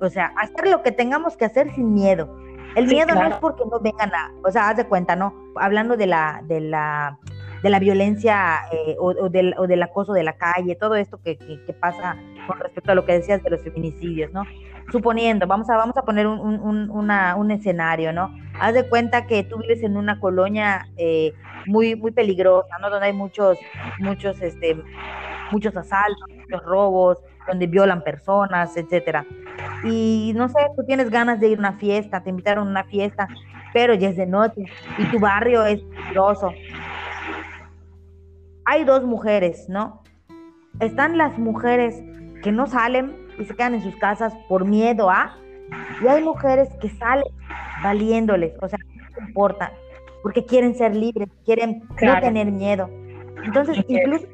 o 0.00 0.08
sea 0.08 0.32
hacer 0.38 0.68
lo 0.68 0.82
que 0.82 0.92
tengamos 0.92 1.36
que 1.36 1.44
hacer 1.44 1.70
sin 1.74 1.92
miedo 1.92 2.34
el 2.76 2.88
Sí, 2.88 2.94
miedo 2.94 3.08
no 3.08 3.20
claro. 3.20 3.34
es 3.34 3.40
porque 3.40 3.64
no 3.70 3.78
vengan 3.80 4.10
a 4.14 4.30
o 4.42 4.50
sea 4.50 4.70
haz 4.70 4.76
de 4.78 4.86
cuenta 4.86 5.16
no 5.16 5.34
hablando 5.56 5.96
de 5.98 6.06
la 6.06 6.42
de 6.46 6.60
la 6.60 7.18
de 7.62 7.70
la 7.70 7.78
violencia 7.78 8.60
eh, 8.72 8.96
o, 8.98 9.08
o 9.08 9.28
del, 9.28 9.54
o 9.58 9.66
del 9.66 9.82
acoso 9.82 10.12
de 10.12 10.22
la 10.22 10.34
calle, 10.34 10.76
todo 10.76 10.94
esto 10.94 11.18
que, 11.22 11.36
que- 11.38 11.62
que 11.64 11.72
pasa 11.72 12.16
con 12.46 12.58
respecto 12.60 12.92
a 12.92 12.94
lo 12.94 13.04
que 13.06 13.12
decías 13.14 13.42
de 13.42 13.50
los 13.50 13.62
feminicidios, 13.62 14.30
¿no? 14.32 14.44
Suponiendo, 14.92 15.46
vamos 15.46 15.68
a, 15.68 15.76
vamos 15.76 15.96
a 15.96 16.02
poner 16.02 16.26
un, 16.26 16.38
un- 16.40 16.90
un- 16.90 17.50
escenario, 17.50 18.12
¿no? 18.12 18.32
Haz 18.60 18.74
de 18.74 18.88
cuenta 18.88 19.26
que 19.26 19.42
tú 19.42 19.58
vives 19.58 19.82
en 19.82 19.96
una 19.96 20.20
colonia 20.20 20.88
eh, 20.96 21.32
muy, 21.66 21.96
muy 21.96 22.12
peligrosa, 22.12 22.78
¿no? 22.80 22.88
Donde 22.90 23.06
hay 23.06 23.12
muchos, 23.12 23.58
muchos, 23.98 24.40
este, 24.40 24.80
muchos 25.50 25.76
asaltos, 25.76 26.24
muchos 26.28 26.64
robos, 26.64 27.18
donde 27.48 27.66
violan 27.66 28.02
personas, 28.02 28.76
etcétera. 28.76 29.24
Y 29.84 30.32
no 30.36 30.48
sé, 30.48 30.58
tú 30.76 30.84
tienes 30.84 31.10
ganas 31.10 31.40
de 31.40 31.48
ir 31.48 31.58
a 31.58 31.60
una 31.60 31.72
fiesta, 31.74 32.22
te 32.22 32.30
invitaron 32.30 32.68
a 32.68 32.70
una 32.70 32.84
fiesta, 32.84 33.28
pero 33.72 33.94
ya 33.94 34.08
es 34.10 34.16
de 34.16 34.26
noche 34.26 34.64
y 34.98 35.04
tu 35.06 35.18
barrio 35.18 35.64
es 35.66 35.80
peligroso. 35.80 36.52
Hay 38.64 38.84
dos 38.84 39.04
mujeres, 39.04 39.68
¿no? 39.68 40.02
Están 40.80 41.18
las 41.18 41.38
mujeres 41.38 42.02
que 42.42 42.52
no 42.52 42.66
salen 42.66 43.25
y 43.38 43.44
se 43.44 43.54
quedan 43.54 43.74
en 43.74 43.82
sus 43.82 43.96
casas 43.96 44.34
por 44.48 44.64
miedo 44.64 45.10
a, 45.10 45.36
y 46.02 46.06
hay 46.06 46.22
mujeres 46.22 46.68
que 46.80 46.88
salen 46.90 47.24
valiéndoles, 47.82 48.52
o 48.62 48.68
sea, 48.68 48.78
no 49.20 49.28
importa, 49.28 49.72
porque 50.22 50.44
quieren 50.44 50.74
ser 50.74 50.94
libres, 50.94 51.28
quieren 51.44 51.82
no 51.88 51.94
Claro. 51.96 52.20
tener 52.20 52.50
miedo. 52.50 52.88
Entonces, 53.44 53.84
incluso 53.88 54.26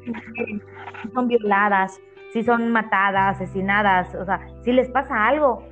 si 1.03 1.09
son 1.13 1.27
violadas, 1.27 1.99
si 2.31 2.43
son 2.43 2.71
matadas, 2.71 3.35
asesinadas, 3.35 4.13
o 4.15 4.25
sea, 4.25 4.39
si 4.63 4.71
les 4.71 4.89
pasa 4.89 5.27
algo, 5.27 5.63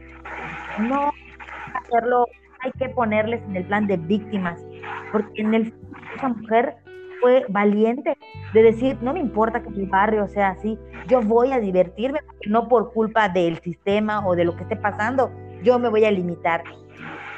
no 0.79 1.11
hacerlo, 1.73 2.27
hay 2.59 2.71
que 2.77 2.89
ponerles 2.89 3.41
en 3.43 3.55
el 3.55 3.65
plan 3.65 3.87
de 3.87 3.97
víctimas, 3.97 4.63
porque 5.11 5.41
en 5.41 5.53
el 5.53 5.73
esa 6.15 6.27
mujer 6.29 6.75
fue 7.21 7.45
valiente 7.49 8.17
de 8.53 8.63
decir, 8.63 8.97
no 9.01 9.13
me 9.13 9.19
importa 9.19 9.61
que 9.63 9.69
mi 9.69 9.85
barrio 9.85 10.27
sea 10.27 10.49
así, 10.49 10.77
yo 11.07 11.21
voy 11.21 11.51
a 11.53 11.59
divertirme, 11.59 12.19
no 12.47 12.67
por 12.67 12.91
culpa 12.91 13.29
del 13.29 13.59
sistema 13.59 14.25
o 14.27 14.35
de 14.35 14.43
lo 14.45 14.55
que 14.55 14.63
esté 14.63 14.75
pasando, 14.75 15.31
yo 15.63 15.79
me 15.79 15.87
voy 15.89 16.03
a 16.05 16.11
limitar. 16.11 16.63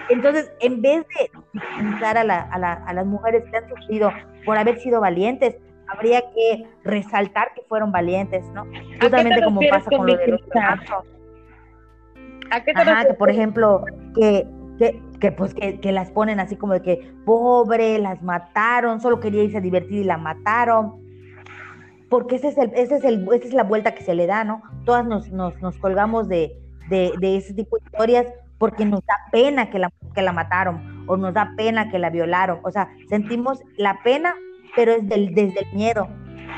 Entonces, 0.10 0.52
en 0.60 0.82
vez 0.82 1.06
de 1.19 1.30
victimizar 1.54 2.17
a, 2.17 2.24
la- 2.24 2.41
a 2.41 2.58
la- 2.58 2.74
a 2.74 2.93
las 2.93 3.06
mujeres 3.06 3.43
que 3.50 3.58
han 3.58 3.69
sufrido 3.69 4.12
por 4.46 4.58
haber 4.58 4.80
sido 4.80 5.00
valientes, 5.02 5.56
habría 5.88 6.22
que 6.34 6.65
resaltar 6.84 7.54
que 7.54 7.62
fueron 7.69 7.91
valientes, 7.91 8.43
¿no? 8.54 8.65
Justamente 9.02 9.43
como 9.43 9.62
pasa 9.69 9.89
con 9.89 10.00
con 10.00 10.08
lo 10.08 10.15
de 10.17 10.28
los. 10.28 10.41
¿A 12.52 12.63
qué 12.63 12.74
te 12.74 12.80
Ajá, 12.80 12.84
que 12.86 12.91
refieres? 12.96 13.17
por 13.17 13.30
ejemplo, 13.30 13.86
que, 14.15 14.48
que, 14.78 15.02
que, 15.20 15.32
pues 15.32 15.54
que, 15.54 15.80
que 15.80 15.92
las 15.92 16.12
ponen 16.12 16.40
así 16.40 16.56
como 16.56 16.74
de 16.74 16.82
que 16.82 17.14
pobre, 17.26 18.00
las 18.00 18.22
mataron, 18.22 19.00
solo 19.00 19.20
quería 19.20 19.44
irse 19.44 19.58
a 19.58 19.62
divertir 19.62 20.02
y 20.02 20.04
la 20.04 20.18
mataron. 20.18 21.02
Porque 22.10 22.36
ese 22.36 22.50
es 22.50 22.58
el, 22.58 22.72
ese 22.76 22.98
es 22.98 23.04
el, 23.04 23.28
esa 23.34 23.48
es 23.48 23.54
la 23.54 23.64
vuelta 23.64 23.96
que 23.96 24.04
se 24.04 24.14
le 24.14 24.28
da, 24.28 24.44
¿no? 24.44 24.62
Todas 24.86 25.06
nos, 25.06 25.32
nos, 25.32 25.60
nos 25.62 25.78
colgamos 25.78 26.28
de, 26.28 26.60
de, 26.90 27.14
de 27.20 27.38
ese 27.38 27.54
tipo 27.54 27.78
de 27.78 27.86
historias 27.86 28.28
porque 28.58 28.86
nos 28.86 29.02
da 29.06 29.16
pena 29.32 29.70
que 29.70 29.80
la, 29.80 29.92
que 30.14 30.22
la 30.22 30.32
mataron 30.32 31.06
o 31.08 31.18
nos 31.18 31.34
da 31.34 31.54
pena 31.58 31.90
que 31.90 32.00
la 32.00 32.10
violaron. 32.10 32.60
O 32.64 32.72
sea, 32.72 32.90
sentimos 33.10 33.62
la 33.78 34.00
pena, 34.04 34.36
pero 34.76 34.94
es 34.94 35.08
del, 35.08 35.34
desde 35.34 35.62
el 35.62 35.76
miedo. 35.76 36.08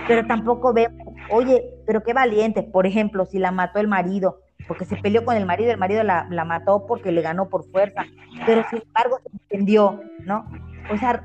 Pero 0.08 0.28
tampoco 0.28 0.74
vemos, 0.74 1.02
oye, 1.32 1.64
pero 1.88 2.04
qué 2.04 2.14
valiente, 2.14 2.64
por 2.64 2.86
ejemplo, 2.86 3.26
si 3.26 3.40
la 3.40 3.52
mató 3.52 3.80
el 3.80 3.88
marido, 3.88 4.42
porque 4.68 4.86
se 4.86 4.96
peleó 4.98 5.24
con 5.26 5.36
el 5.36 5.46
marido, 5.46 5.72
el 5.72 5.78
marido 5.78 6.04
la, 6.04 6.28
la 6.30 6.46
mató 6.46 6.86
porque 6.88 7.12
le 7.12 7.22
ganó 7.22 7.50
por 7.50 7.66
fuerza, 7.72 8.06
pero 8.46 8.64
sin 8.70 8.82
embargo 8.82 9.20
se 9.24 9.30
defendió, 9.38 10.02
¿no? 10.20 10.46
O 10.92 10.98
sea, 10.98 11.24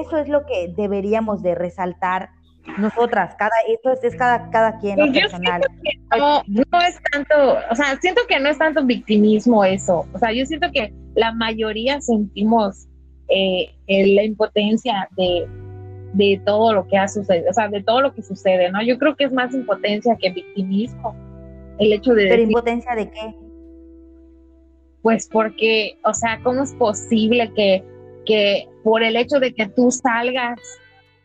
eso 0.00 0.18
es 0.18 0.28
lo 0.28 0.44
que 0.46 0.72
deberíamos 0.76 1.42
de 1.42 1.54
resaltar 1.54 2.30
nosotras, 2.78 3.34
cada, 3.38 3.50
eso 3.68 3.92
es, 3.92 4.04
es 4.04 4.16
cada, 4.16 4.48
cada 4.50 4.78
quien, 4.78 4.98
¿no? 4.98 5.06
Pues 5.06 5.14
yo 5.14 5.20
personal. 5.22 5.60
no, 6.16 6.42
no 6.46 6.80
es 6.80 7.00
tanto, 7.10 7.58
o 7.70 7.74
sea, 7.74 7.96
siento 8.00 8.22
que 8.28 8.38
no 8.38 8.48
es 8.48 8.58
tanto 8.58 8.84
victimismo 8.84 9.64
eso. 9.64 10.06
O 10.12 10.18
sea, 10.18 10.32
yo 10.32 10.46
siento 10.46 10.70
que 10.72 10.92
la 11.14 11.32
mayoría 11.32 12.00
sentimos 12.00 12.86
eh, 13.28 13.74
eh, 13.88 14.14
la 14.14 14.22
impotencia 14.22 15.08
de, 15.16 15.46
de 16.12 16.40
todo 16.44 16.72
lo 16.72 16.86
que 16.86 16.96
ha 16.98 17.08
sucedido, 17.08 17.50
o 17.50 17.52
sea, 17.52 17.68
de 17.68 17.82
todo 17.82 18.00
lo 18.00 18.14
que 18.14 18.22
sucede, 18.22 18.70
¿no? 18.70 18.82
Yo 18.82 18.98
creo 18.98 19.16
que 19.16 19.24
es 19.24 19.32
más 19.32 19.52
impotencia 19.54 20.16
que 20.16 20.30
victimismo. 20.30 21.16
El 21.78 21.92
hecho 21.92 22.14
de 22.14 22.24
Pero 22.24 22.36
decir, 22.36 22.48
impotencia 22.48 22.94
de 22.94 23.10
qué? 23.10 23.34
pues 25.02 25.28
porque, 25.30 25.98
o 26.04 26.14
sea, 26.14 26.40
¿cómo 26.42 26.62
es 26.62 26.72
posible 26.74 27.52
que, 27.54 27.84
que 28.24 28.68
por 28.84 29.02
el 29.02 29.16
hecho 29.16 29.40
de 29.40 29.52
que 29.52 29.66
tú 29.68 29.90
salgas, 29.90 30.60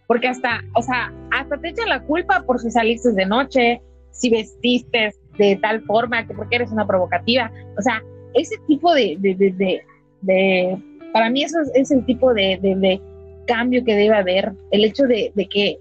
porque 0.08 0.28
hasta, 0.28 0.64
o 0.76 0.82
sea, 0.82 1.14
hasta 1.32 1.58
te 1.58 1.70
echan 1.70 1.90
la 1.90 2.02
culpa 2.02 2.44
por 2.46 2.60
si 2.60 2.72
saliste 2.72 3.12
de 3.14 3.26
noche, 3.26 3.82
si 4.12 4.30
vestiste 4.30 5.14
de 5.38 5.56
tal 5.58 5.84
forma, 5.84 6.26
que 6.26 6.34
porque 6.34 6.56
eres 6.56 6.72
una 6.72 6.88
provocativa, 6.88 7.52
o 7.78 7.82
sea, 7.82 8.04
ese 8.34 8.56
tipo 8.68 8.94
de, 8.94 9.16
de, 9.20 9.36
de, 9.36 9.82
de, 10.22 10.78
para 11.14 11.30
mí 11.30 11.44
eso 11.44 11.62
es, 11.62 11.72
es 11.76 11.92
el 11.92 12.04
tipo 12.06 12.34
de, 12.34 13.00
cambio 13.46 13.84
que 13.86 13.96
debe 13.96 14.16
haber, 14.16 14.54
el 14.72 14.84
hecho 14.84 15.04
de, 15.04 15.32
de 15.36 15.48
que 15.48 15.78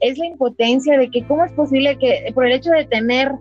es 0.00 0.18
la 0.18 0.26
impotencia 0.26 0.98
de 0.98 1.10
que 1.10 1.24
cómo 1.26 1.44
es 1.44 1.52
posible 1.52 1.96
que 1.96 2.30
por 2.34 2.44
el 2.44 2.52
hecho 2.52 2.70
de 2.70 2.84
tener 2.84 3.32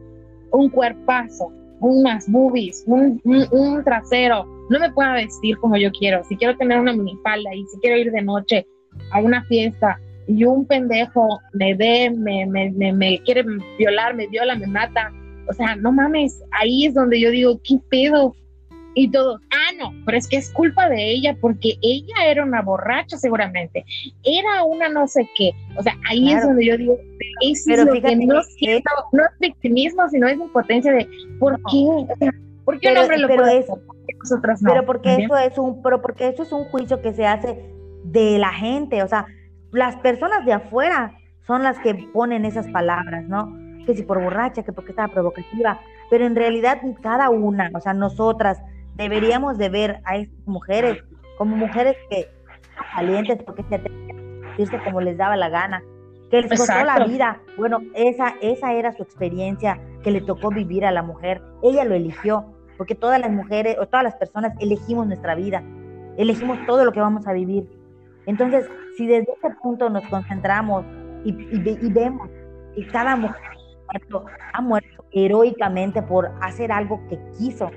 un 0.52 0.70
cuerpazo, 0.70 1.52
unas 1.80 2.30
boobies, 2.30 2.84
un, 2.88 3.22
un, 3.24 3.84
trasero, 3.84 4.46
no 4.70 4.80
me 4.80 4.92
pueda 4.92 5.14
vestir 5.14 5.58
como 5.58 5.78
yo 5.78 5.92
quiero. 5.92 6.24
Si 6.24 6.36
quiero 6.36 6.58
tener 6.58 6.80
una 6.80 6.94
minifalda 6.94 7.54
y 7.54 7.66
si 7.66 7.80
quiero 7.80 7.98
ir 7.98 8.12
de 8.12 8.22
noche 8.22 8.66
a 9.12 9.20
una 9.20 9.44
fiesta 9.46 10.00
y 10.28 10.44
un 10.44 10.66
pendejo 10.66 11.40
me 11.54 11.76
dé, 11.76 12.10
me, 12.10 12.46
me, 12.46 12.72
me, 12.72 12.94
me 12.94 13.20
quiere 13.20 13.46
violar, 13.78 14.16
me 14.16 14.28
viola, 14.28 14.56
me 14.56 14.68
mata. 14.68 15.12
O 15.48 15.54
sea, 15.54 15.76
no 15.76 15.92
mames, 15.92 16.42
ahí 16.52 16.86
es 16.86 16.94
donde 16.94 17.20
yo 17.20 17.30
digo, 17.30 17.60
¿qué 17.64 17.78
pedo? 17.90 18.36
Y 18.98 19.12
todo, 19.12 19.40
ah, 19.52 19.72
no, 19.78 19.92
pero 20.06 20.18
es 20.18 20.28
que 20.28 20.38
es 20.38 20.52
culpa 20.54 20.88
de 20.90 21.12
ella 21.12 21.36
porque 21.42 21.76
ella 21.82 22.16
era 22.28 22.44
una 22.46 22.62
borracha 22.62 23.18
seguramente, 23.18 23.84
era 24.24 24.64
una 24.64 24.88
no 24.90 25.06
sé 25.08 25.30
qué. 25.38 25.52
O 25.78 25.84
sea, 25.84 25.94
ahí 26.10 26.28
es 26.30 26.36
Claro. 26.36 26.48
donde 26.48 26.66
yo 26.66 26.78
digo, 26.78 26.98
eso 27.42 27.64
Pero 27.68 27.82
es 27.82 27.88
lo 27.88 27.94
fíjate 27.94 28.20
que 28.20 28.26
no 28.26 28.42
siento, 28.44 28.90
no 29.12 29.24
es 29.24 29.40
victimismo, 29.40 30.08
sino 30.10 30.28
es 30.28 30.38
impotencia 30.38 30.94
de, 30.94 31.08
¿por 31.40 31.60
No. 31.60 31.66
qué? 31.70 31.78
O 32.14 32.16
sea, 32.18 32.32
¿Por 32.64 32.80
qué 32.80 32.88
un 32.88 32.94
Pero- 32.94 33.02
hombre 33.04 33.18
lo 33.20 33.28
pero 33.28 33.44
puede 33.44 33.58
es- 33.60 33.70
hacer? 33.70 33.86
¿Por 33.86 33.96
qué 34.08 34.14
nosotras 34.18 34.62
no? 34.64 34.70
pero 34.72 34.86
porque 34.88 35.10
¿Entiendes? 35.10 35.38
eso 35.40 35.48
es 35.52 35.58
un 35.60 35.84
pero 35.84 36.02
porque 36.02 36.28
eso 36.30 36.42
es 36.44 36.52
un 36.52 36.64
juicio 36.66 37.00
que 37.02 37.14
se 37.14 37.28
hace 37.28 37.64
de 38.06 38.40
la 38.40 38.52
gente 38.54 39.04
o 39.04 39.08
sea 39.08 39.28
las 39.72 39.98
personas 39.98 40.46
de 40.46 40.54
afuera 40.54 41.14
son 41.46 41.62
las 41.62 41.78
que 41.80 41.94
ponen 42.12 42.44
esas 42.44 42.68
palabras 42.70 43.28
no 43.28 43.56
que 43.86 43.94
si 43.96 44.02
por 44.02 44.20
borracha 44.24 44.64
que 44.64 44.74
porque 44.74 44.92
estaba 44.94 45.14
provocativa 45.14 45.80
pero 46.10 46.26
en 46.26 46.36
realidad 46.36 46.80
cada 47.04 47.30
una 47.30 47.70
o 47.76 47.80
sea 47.80 47.94
nosotras 47.94 48.60
deberíamos 48.96 49.58
de 49.58 49.70
ver 49.70 50.02
a 50.06 50.18
estas 50.18 50.48
mujeres 50.48 51.04
como 51.38 51.56
mujeres 51.56 51.96
que 52.10 52.28
valientes 52.96 53.42
porque 53.44 53.64
se 53.64 53.78
vestirse 53.78 54.80
como 54.84 55.02
les 55.02 55.18
daba 55.18 55.36
la 55.36 55.50
gana 55.50 55.84
que 56.32 56.42
les 56.42 56.50
costó 56.50 56.74
la 56.74 56.94
Exacto. 56.94 57.10
vida 57.10 57.42
bueno 57.58 57.80
esa 57.94 58.36
esa 58.42 58.74
era 58.74 58.92
su 58.94 59.04
experiencia 59.04 59.80
que 60.04 60.12
le 60.12 60.22
tocó 60.22 60.50
vivir 60.50 60.86
a 60.86 60.92
la 60.92 61.04
mujer 61.04 61.42
ella 61.62 61.84
lo 61.84 61.96
eligió 61.96 62.56
porque 62.78 62.96
todas 62.96 63.20
las 63.20 63.32
mujeres 63.32 63.78
o 63.80 63.88
todas 63.88 64.04
las 64.04 64.16
personas 64.16 64.54
elegimos 64.60 65.08
nuestra 65.08 65.36
vida, 65.36 65.64
elegimos 66.18 66.58
todo 66.66 66.86
lo 66.86 66.92
que 66.92 67.00
vamos 67.00 67.28
a 67.28 67.34
vivir. 67.34 67.70
Entonces, 68.26 68.70
si 68.98 69.08
desde 69.08 69.32
ese 69.34 69.56
punto 69.62 69.90
nos 69.90 70.06
concentramos 70.08 70.86
y, 71.24 71.32
y 71.32 71.80
y 71.82 71.92
vemos 71.92 72.30
que 72.76 72.88
cada 72.88 73.16
mujer 73.16 73.42
ha 73.88 73.94
muerto, 73.94 74.26
ha 74.54 74.62
muerto 74.62 75.06
heroicamente 75.12 76.02
por 76.02 76.32
hacer 76.42 76.72
algo 76.72 77.02
que 77.10 77.20
quiso, 77.38 77.72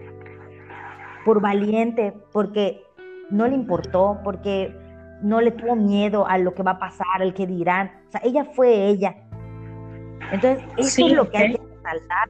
por 1.28 1.42
valiente, 1.42 2.14
porque 2.32 2.82
no 3.28 3.46
le 3.46 3.54
importó, 3.54 4.18
porque 4.24 4.74
no 5.20 5.42
le 5.42 5.50
tuvo 5.50 5.76
miedo 5.76 6.26
a 6.26 6.38
lo 6.38 6.54
que 6.54 6.62
va 6.62 6.70
a 6.70 6.78
pasar, 6.78 7.20
al 7.20 7.34
que 7.34 7.46
dirán. 7.46 7.90
O 8.08 8.12
sea, 8.12 8.22
ella 8.24 8.46
fue 8.46 8.86
ella. 8.86 9.14
Entonces, 10.32 10.64
eso 10.78 10.88
Sí, 10.88 11.06
es 11.08 11.12
lo 11.12 11.28
que 11.28 11.36
hay 11.36 11.52
que 11.52 11.60
resaltar. 11.60 12.28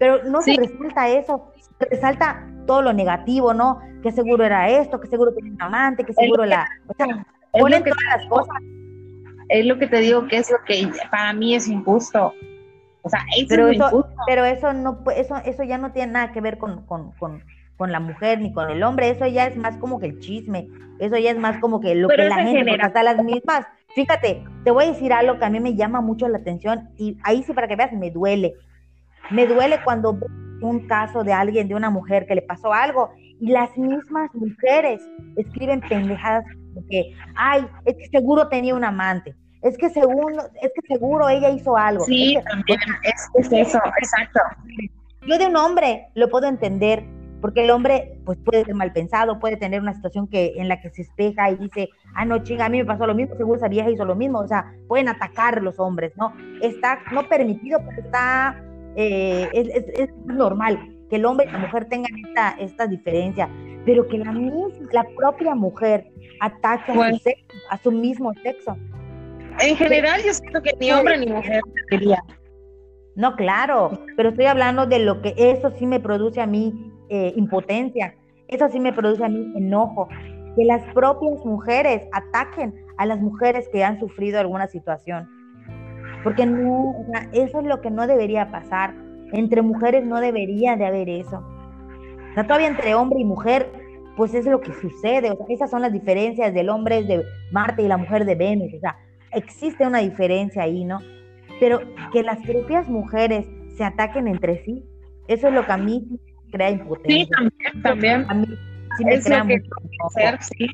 Pero 0.00 0.24
no 0.24 0.42
Sí. 0.42 0.56
se 0.56 0.62
resalta 0.62 1.08
eso, 1.10 1.52
se 1.78 1.84
resalta 1.84 2.44
todo 2.66 2.82
lo 2.82 2.92
negativo, 2.92 3.54
¿no? 3.54 3.78
Que 4.02 4.10
seguro 4.10 4.44
era 4.44 4.68
esto, 4.68 4.98
que 5.00 5.06
seguro 5.06 5.32
tenía 5.32 5.52
un 5.52 5.62
amante, 5.62 6.02
que 6.02 6.12
seguro 6.12 6.44
la... 6.44 6.66
O 6.88 6.94
sea, 6.94 7.06
ponen 7.52 7.84
todas 7.84 7.98
las 8.16 8.26
cosas, 8.26 8.56
Es 9.48 9.64
lo 9.64 9.78
que 9.78 9.86
te 9.86 9.98
digo 9.98 10.26
que 10.26 10.38
es 10.38 10.50
lo 10.50 10.56
que 10.66 10.90
para 11.08 11.32
mí 11.34 11.54
es 11.54 11.68
injusto. 11.68 12.32
O 13.02 13.08
sea, 13.08 13.20
eso 13.36 13.46
pero 13.48 13.68
es 13.68 13.76
eso, 13.76 13.86
injusto. 13.86 14.12
pero 14.26 14.44
eso 14.44 14.72
no, 14.72 15.04
eso, 15.14 15.36
eso 15.44 15.62
ya 15.62 15.78
no 15.78 15.92
tiene 15.92 16.10
nada 16.14 16.32
que 16.32 16.40
ver 16.40 16.58
con, 16.58 16.84
con, 16.86 17.12
con, 17.12 17.44
con 17.76 17.90
la 17.92 18.00
mujer 18.00 18.40
ni 18.40 18.52
con 18.52 18.70
el 18.70 18.82
hombre, 18.82 19.10
eso 19.10 19.26
ya 19.26 19.46
es 19.46 19.56
más 19.56 19.76
como 19.78 19.98
que 19.98 20.06
el 20.06 20.20
chisme, 20.20 20.68
eso 21.00 21.16
ya 21.18 21.30
es 21.32 21.38
más 21.38 21.58
como 21.58 21.80
que 21.80 21.94
lo 21.94 22.08
Pero 22.08 22.22
que 22.24 22.28
la 22.28 22.36
gente, 22.36 22.50
porque 22.52 22.64
genera- 22.70 22.86
hasta 22.86 23.02
las 23.02 23.22
mismas, 23.24 23.66
fíjate, 23.94 24.44
te 24.64 24.70
voy 24.70 24.84
a 24.84 24.88
decir 24.88 25.12
algo 25.12 25.38
que 25.38 25.44
a 25.44 25.50
mí 25.50 25.60
me 25.60 25.74
llama 25.74 26.00
mucho 26.00 26.28
la 26.28 26.38
atención 26.38 26.88
y 26.96 27.18
ahí 27.24 27.42
sí 27.42 27.52
para 27.52 27.66
que 27.68 27.76
veas, 27.76 27.92
me 27.92 28.10
duele, 28.10 28.54
me 29.30 29.46
duele 29.46 29.80
cuando 29.84 30.12
veo 30.14 30.28
un 30.60 30.86
caso 30.86 31.24
de 31.24 31.32
alguien, 31.32 31.68
de 31.68 31.74
una 31.74 31.90
mujer 31.90 32.26
que 32.26 32.34
le 32.34 32.42
pasó 32.42 32.72
algo 32.72 33.10
y 33.40 33.48
las 33.50 33.76
mismas 33.76 34.30
mujeres 34.34 35.02
escriben 35.36 35.80
pendejadas 35.80 36.44
como 36.74 36.86
que, 36.88 37.12
ay, 37.34 37.66
es 37.84 37.94
que 37.96 38.06
seguro 38.08 38.48
tenía 38.48 38.74
un 38.74 38.84
amante, 38.84 39.34
es 39.62 39.76
que 39.76 39.90
según, 39.90 40.34
es 40.62 40.70
que 40.74 40.94
seguro 40.94 41.28
ella 41.28 41.50
hizo 41.50 41.76
algo. 41.76 42.04
Sí, 42.04 42.36
Es 42.36 42.44
que- 42.44 42.50
también 42.50 42.78
es, 43.02 43.30
es 43.34 43.52
eso, 43.68 43.78
exacto. 43.98 44.40
yo 45.26 45.38
de 45.38 45.46
un 45.46 45.56
hombre 45.56 46.06
lo 46.14 46.28
puedo 46.28 46.46
entender, 46.46 47.02
porque 47.44 47.62
el 47.62 47.70
hombre 47.70 48.16
pues 48.24 48.38
puede 48.38 48.64
ser 48.64 48.74
mal 48.74 48.90
pensado, 48.94 49.38
puede 49.38 49.58
tener 49.58 49.78
una 49.82 49.92
situación 49.92 50.26
que 50.28 50.54
en 50.56 50.66
la 50.66 50.80
que 50.80 50.88
se 50.88 51.02
espeja 51.02 51.50
y 51.50 51.56
dice, 51.56 51.90
ah, 52.14 52.24
no, 52.24 52.42
chinga, 52.42 52.64
a 52.64 52.68
mí 52.70 52.78
me 52.78 52.86
pasó 52.86 53.06
lo 53.06 53.14
mismo, 53.14 53.36
seguro 53.36 53.58
esa 53.58 53.68
vieja 53.68 53.90
hizo 53.90 54.06
lo 54.06 54.14
mismo, 54.16 54.38
o 54.38 54.48
sea, 54.48 54.72
pueden 54.88 55.08
atacar 55.10 55.60
los 55.60 55.78
hombres, 55.78 56.14
¿no? 56.16 56.32
Está 56.62 57.00
no 57.12 57.28
permitido, 57.28 57.80
pero 57.86 58.00
está, 58.00 58.64
eh, 58.96 59.46
es, 59.52 59.68
es- 59.68 60.00
es 60.00 60.08
normal 60.24 60.88
que 61.10 61.16
el 61.16 61.26
hombre 61.26 61.44
y 61.46 61.52
la 61.52 61.58
mujer 61.58 61.84
tengan 61.84 62.16
esta, 62.26 62.52
esta 62.58 62.86
diferencia, 62.86 63.50
pero 63.84 64.08
que 64.08 64.16
la, 64.16 64.32
mis- 64.32 64.80
la 64.94 65.04
propia 65.14 65.54
mujer 65.54 66.06
ataque 66.40 66.92
a, 66.92 66.94
su 66.94 66.98
Pues- 66.98 67.22
sexo, 67.22 67.44
a 67.68 67.76
su 67.76 67.92
mismo 67.92 68.32
sexo. 68.42 68.74
En 69.60 69.76
general, 69.76 70.22
yo 70.24 70.32
siento 70.32 70.62
que 70.62 70.70
ni 70.80 70.90
hombre 70.92 71.18
ni 71.18 71.26
mujer 71.26 71.60
debería. 71.90 72.24
No, 73.16 73.36
claro, 73.36 73.90
pero 74.16 74.30
estoy 74.30 74.46
hablando 74.46 74.86
de 74.86 74.98
lo 75.00 75.20
que 75.20 75.34
eso 75.36 75.70
sí 75.78 75.86
me 75.86 76.00
produce 76.00 76.40
a 76.40 76.46
mí 76.46 76.90
eh, 77.08 77.32
impotencia, 77.36 78.14
eso 78.48 78.68
sí 78.68 78.80
me 78.80 78.92
produce 78.92 79.24
a 79.24 79.28
mí 79.28 79.52
enojo, 79.56 80.08
que 80.56 80.64
las 80.64 80.82
propias 80.94 81.44
mujeres 81.44 82.06
ataquen 82.12 82.74
a 82.96 83.06
las 83.06 83.20
mujeres 83.20 83.68
que 83.70 83.84
han 83.84 83.98
sufrido 83.98 84.38
alguna 84.38 84.68
situación. 84.68 85.28
Porque 86.22 86.46
no, 86.46 86.94
eso 87.32 87.60
es 87.60 87.66
lo 87.66 87.80
que 87.80 87.90
no 87.90 88.06
debería 88.06 88.50
pasar. 88.50 88.94
Entre 89.32 89.62
mujeres 89.62 90.06
no 90.06 90.20
debería 90.20 90.76
de 90.76 90.86
haber 90.86 91.08
eso. 91.08 91.38
O 92.30 92.34
sea, 92.34 92.44
todavía 92.44 92.68
entre 92.68 92.94
hombre 92.94 93.20
y 93.20 93.24
mujer, 93.24 93.70
pues 94.16 94.32
es 94.34 94.46
lo 94.46 94.60
que 94.60 94.72
sucede. 94.72 95.30
O 95.30 95.36
sea, 95.36 95.46
esas 95.48 95.70
son 95.70 95.82
las 95.82 95.92
diferencias 95.92 96.54
del 96.54 96.68
hombre 96.68 97.02
de 97.02 97.24
Marte 97.50 97.82
y 97.82 97.88
la 97.88 97.96
mujer 97.96 98.24
de 98.24 98.34
Venus. 98.36 98.72
O 98.74 98.80
sea, 98.80 98.96
existe 99.32 99.86
una 99.86 99.98
diferencia 99.98 100.62
ahí, 100.62 100.84
¿no? 100.84 101.00
Pero 101.60 101.80
que 102.12 102.22
las 102.22 102.38
propias 102.46 102.88
mujeres 102.88 103.46
se 103.76 103.84
ataquen 103.84 104.28
entre 104.28 104.64
sí, 104.64 104.84
eso 105.28 105.48
es 105.48 105.54
lo 105.54 105.64
que 105.66 105.72
a 105.72 105.76
mí 105.76 106.06
sí 106.54 106.58
crea 106.58 106.68
Sí, 106.68 106.74
impotencia. 106.74 107.36
también, 107.36 107.82
también. 107.82 108.26
A 108.28 108.34
mí 108.34 108.46
sí 108.98 109.04
me 109.04 109.14
Es 109.14 109.24
crea 109.24 109.38
lo 109.40 109.46
que 109.46 109.62
ser, 110.14 110.42
sí. 110.42 110.66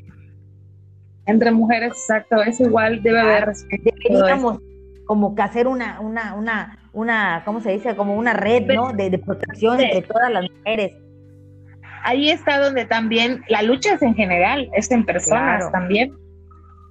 Entre 1.25 1.51
mujeres, 1.51 1.89
exacto, 1.91 2.41
es 2.41 2.59
igual, 2.59 3.01
debe 3.03 3.19
haber 3.19 3.45
respeto. 3.45 3.91
Deberíamos 4.09 4.59
como 5.05 5.35
que 5.35 5.41
hacer 5.41 5.67
una, 5.67 5.99
una, 5.99 6.33
una, 6.35 6.77
una, 6.93 7.41
¿cómo 7.45 7.59
se 7.61 7.71
dice? 7.71 7.95
Como 7.95 8.15
una 8.15 8.33
red, 8.33 8.65
¿no? 8.67 8.91
De, 8.93 9.09
de 9.09 9.19
protección 9.19 9.77
Sí. 9.77 9.83
entre 9.85 10.01
todas 10.01 10.31
las 10.31 10.45
mujeres. 10.49 10.93
ahí 12.03 12.31
está 12.31 12.57
donde 12.59 12.85
también 12.85 13.43
la 13.47 13.61
lucha 13.61 13.93
es 13.93 14.01
en 14.01 14.15
general, 14.15 14.67
es 14.75 14.89
en 14.91 15.05
personas 15.05 15.57
Claro. 15.59 15.71
también. 15.71 16.11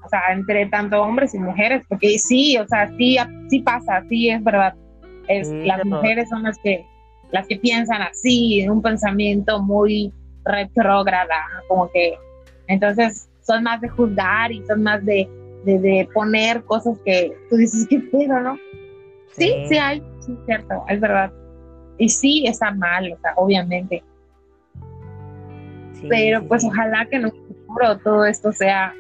O 0.04 0.08
sea, 0.08 0.20
entre 0.32 0.66
tanto 0.66 1.02
hombres 1.02 1.34
y 1.34 1.38
mujeres, 1.38 1.82
porque 1.88 2.18
sí, 2.18 2.56
o 2.58 2.66
sea, 2.68 2.88
sí, 2.96 3.16
sí 3.48 3.60
pasa, 3.60 4.02
sí 4.08 4.30
es 4.30 4.42
verdad. 4.44 4.74
Es, 5.28 5.48
Sí, 5.48 5.64
las 5.66 5.84
mujeres 5.84 6.28
son 6.28 6.42
las 6.44 6.56
que, 6.58 6.84
las 7.32 7.46
que 7.46 7.56
piensan 7.56 8.02
así, 8.02 8.60
en 8.60 8.70
un 8.70 8.82
pensamiento 8.82 9.62
muy 9.62 10.12
retrógrada, 10.44 11.36
como 11.68 11.90
que, 11.90 12.18
entonces 12.66 13.28
son 13.42 13.62
más 13.64 13.80
de 13.80 13.88
juzgar 13.88 14.52
y 14.52 14.64
son 14.66 14.82
más 14.82 15.04
de, 15.04 15.28
de, 15.64 15.78
de 15.78 16.08
poner 16.12 16.62
cosas 16.64 16.98
que 17.04 17.36
tú 17.48 17.56
dices, 17.56 17.86
qué 17.88 17.98
pedo, 17.98 18.40
¿no? 18.40 18.56
Sí, 19.32 19.46
Sí. 19.46 19.66
sí 19.68 19.78
hay, 19.78 20.02
sí, 20.20 20.32
es 20.32 20.46
cierto, 20.46 20.84
es 20.88 21.00
verdad. 21.00 21.32
Y 21.98 22.08
sí 22.08 22.46
está 22.46 22.72
mal, 22.72 23.12
o 23.12 23.20
sea, 23.20 23.32
obviamente 23.36 24.02
Sí, 25.94 26.06
pero 26.08 26.42
pues 26.46 26.64
ojalá 26.64 27.06
que 27.06 27.16
en 27.16 27.26
un 27.26 27.30
futuro 27.32 27.98
todo 27.98 28.24
esto 28.24 28.52
sea, 28.52 28.94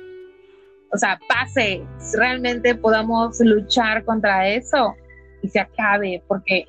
o 0.92 0.98
sea, 0.98 1.18
pase, 1.28 1.82
realmente 2.14 2.74
podamos 2.74 3.40
luchar 3.40 4.04
contra 4.04 4.48
eso 4.48 4.94
y 5.42 5.48
se 5.48 5.60
acabe, 5.60 6.22
porque 6.28 6.66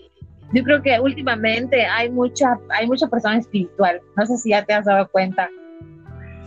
yo 0.54 0.64
creo 0.64 0.82
que 0.82 1.00
últimamente 1.00 1.86
hay 1.86 2.10
mucha, 2.12 2.58
hay 2.70 2.88
mucha 2.88 3.08
persona 3.08 3.38
espiritual, 3.38 4.02
no 4.18 4.26
sé 4.26 4.38
si 4.38 4.50
ya 4.50 4.64
te 4.66 4.74
has 4.74 4.86
dado 4.86 5.08
cuenta, 5.10 5.50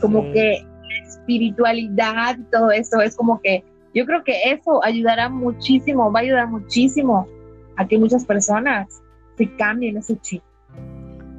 como 0.00 0.22
Sí. 0.24 0.32
que 0.32 0.64
la 0.64 1.08
espiritualidad 1.08 2.38
y 2.38 2.42
todo 2.50 2.70
eso 2.70 3.00
es 3.00 3.16
como 3.16 3.40
que 3.40 3.64
yo 3.94 4.04
creo 4.06 4.24
que 4.24 4.34
eso 4.46 4.84
ayudará 4.84 5.28
muchísimo, 5.28 6.10
va 6.12 6.20
a 6.20 6.22
ayudar 6.22 6.48
muchísimo 6.48 7.28
a 7.76 7.86
que 7.86 7.96
muchas 7.98 8.24
personas 8.24 9.02
se 9.36 9.54
cambien 9.56 9.96
ese 9.96 10.16
chip. 10.20 10.42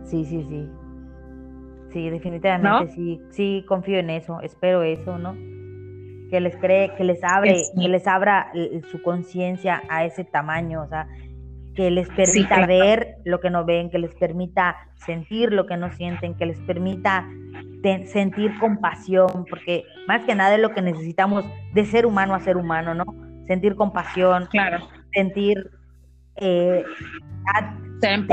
Sí, 0.06 0.23
sí, 0.25 0.45
sí. 0.47 0.69
Sí, 1.91 2.10
definitivamente 2.10 2.86
¿No? 2.86 2.91
sí, 2.91 3.21
sí 3.30 3.65
confío 3.67 3.99
en 3.99 4.10
eso, 4.10 4.41
espero 4.41 4.84
eso, 4.84 5.17
¿no? 5.17 5.34
Que 6.30 6.39
les 6.41 6.56
cree, 6.58 6.93
que 6.95 7.04
les 7.04 7.23
abre, 7.23 7.58
Sí. 7.58 7.82
que 7.82 7.88
les 7.88 8.08
abra 8.08 8.51
su 8.91 9.01
conciencia 9.01 9.82
a 9.89 10.04
ese 10.06 10.23
tamaño, 10.23 10.82
o 10.84 10.88
sea, 10.88 11.08
que 11.75 11.91
les 11.91 12.07
permita 12.09 12.55
claro. 12.55 12.67
ver 12.67 13.17
lo 13.25 13.39
que 13.39 13.49
no 13.49 13.65
ven, 13.65 13.89
que 13.89 13.99
les 13.99 14.15
permita 14.15 14.77
sentir 15.05 15.51
lo 15.51 15.65
que 15.65 15.77
no 15.77 15.91
sienten, 15.91 16.33
que 16.35 16.45
les 16.45 16.59
permita 16.61 17.27
sentir 18.05 18.57
compasión, 18.59 19.45
porque 19.47 19.83
más 20.07 20.23
que 20.23 20.33
nada 20.33 20.55
es 20.55 20.61
lo 20.61 20.73
que 20.73 20.81
necesitamos 20.81 21.45
de 21.73 21.85
ser 21.85 22.05
humano 22.05 22.33
a 22.33 22.39
ser 22.39 22.57
humano, 22.57 22.95
¿no? 22.95 23.05
Sentir 23.45 23.75
compasión, 23.75 24.47
Claro, 24.49 24.88
sentir 25.13 25.69
eh, 26.38 26.83
ser 28.01 28.25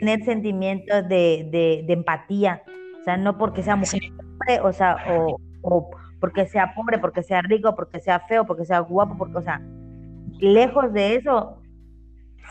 tener 0.00 0.24
sentimientos 0.24 1.08
de, 1.08 1.48
de, 1.52 1.84
de 1.86 1.92
empatía, 1.92 2.62
o 3.00 3.04
sea, 3.04 3.16
no 3.16 3.38
porque 3.38 3.62
sea 3.62 3.76
mujer, 3.76 4.00
hombre, 4.18 4.60
o 4.60 4.72
sea, 4.72 4.96
o, 5.08 5.38
o 5.62 5.90
porque 6.18 6.46
sea 6.46 6.74
pobre, 6.74 6.98
porque 6.98 7.22
sea 7.22 7.42
rico, 7.42 7.74
porque 7.76 8.00
sea 8.00 8.20
feo, 8.20 8.44
porque 8.46 8.64
sea 8.64 8.80
guapo, 8.80 9.16
porque, 9.16 9.38
o 9.38 9.42
sea, 9.42 9.60
lejos 10.40 10.92
de 10.92 11.16
eso, 11.16 11.61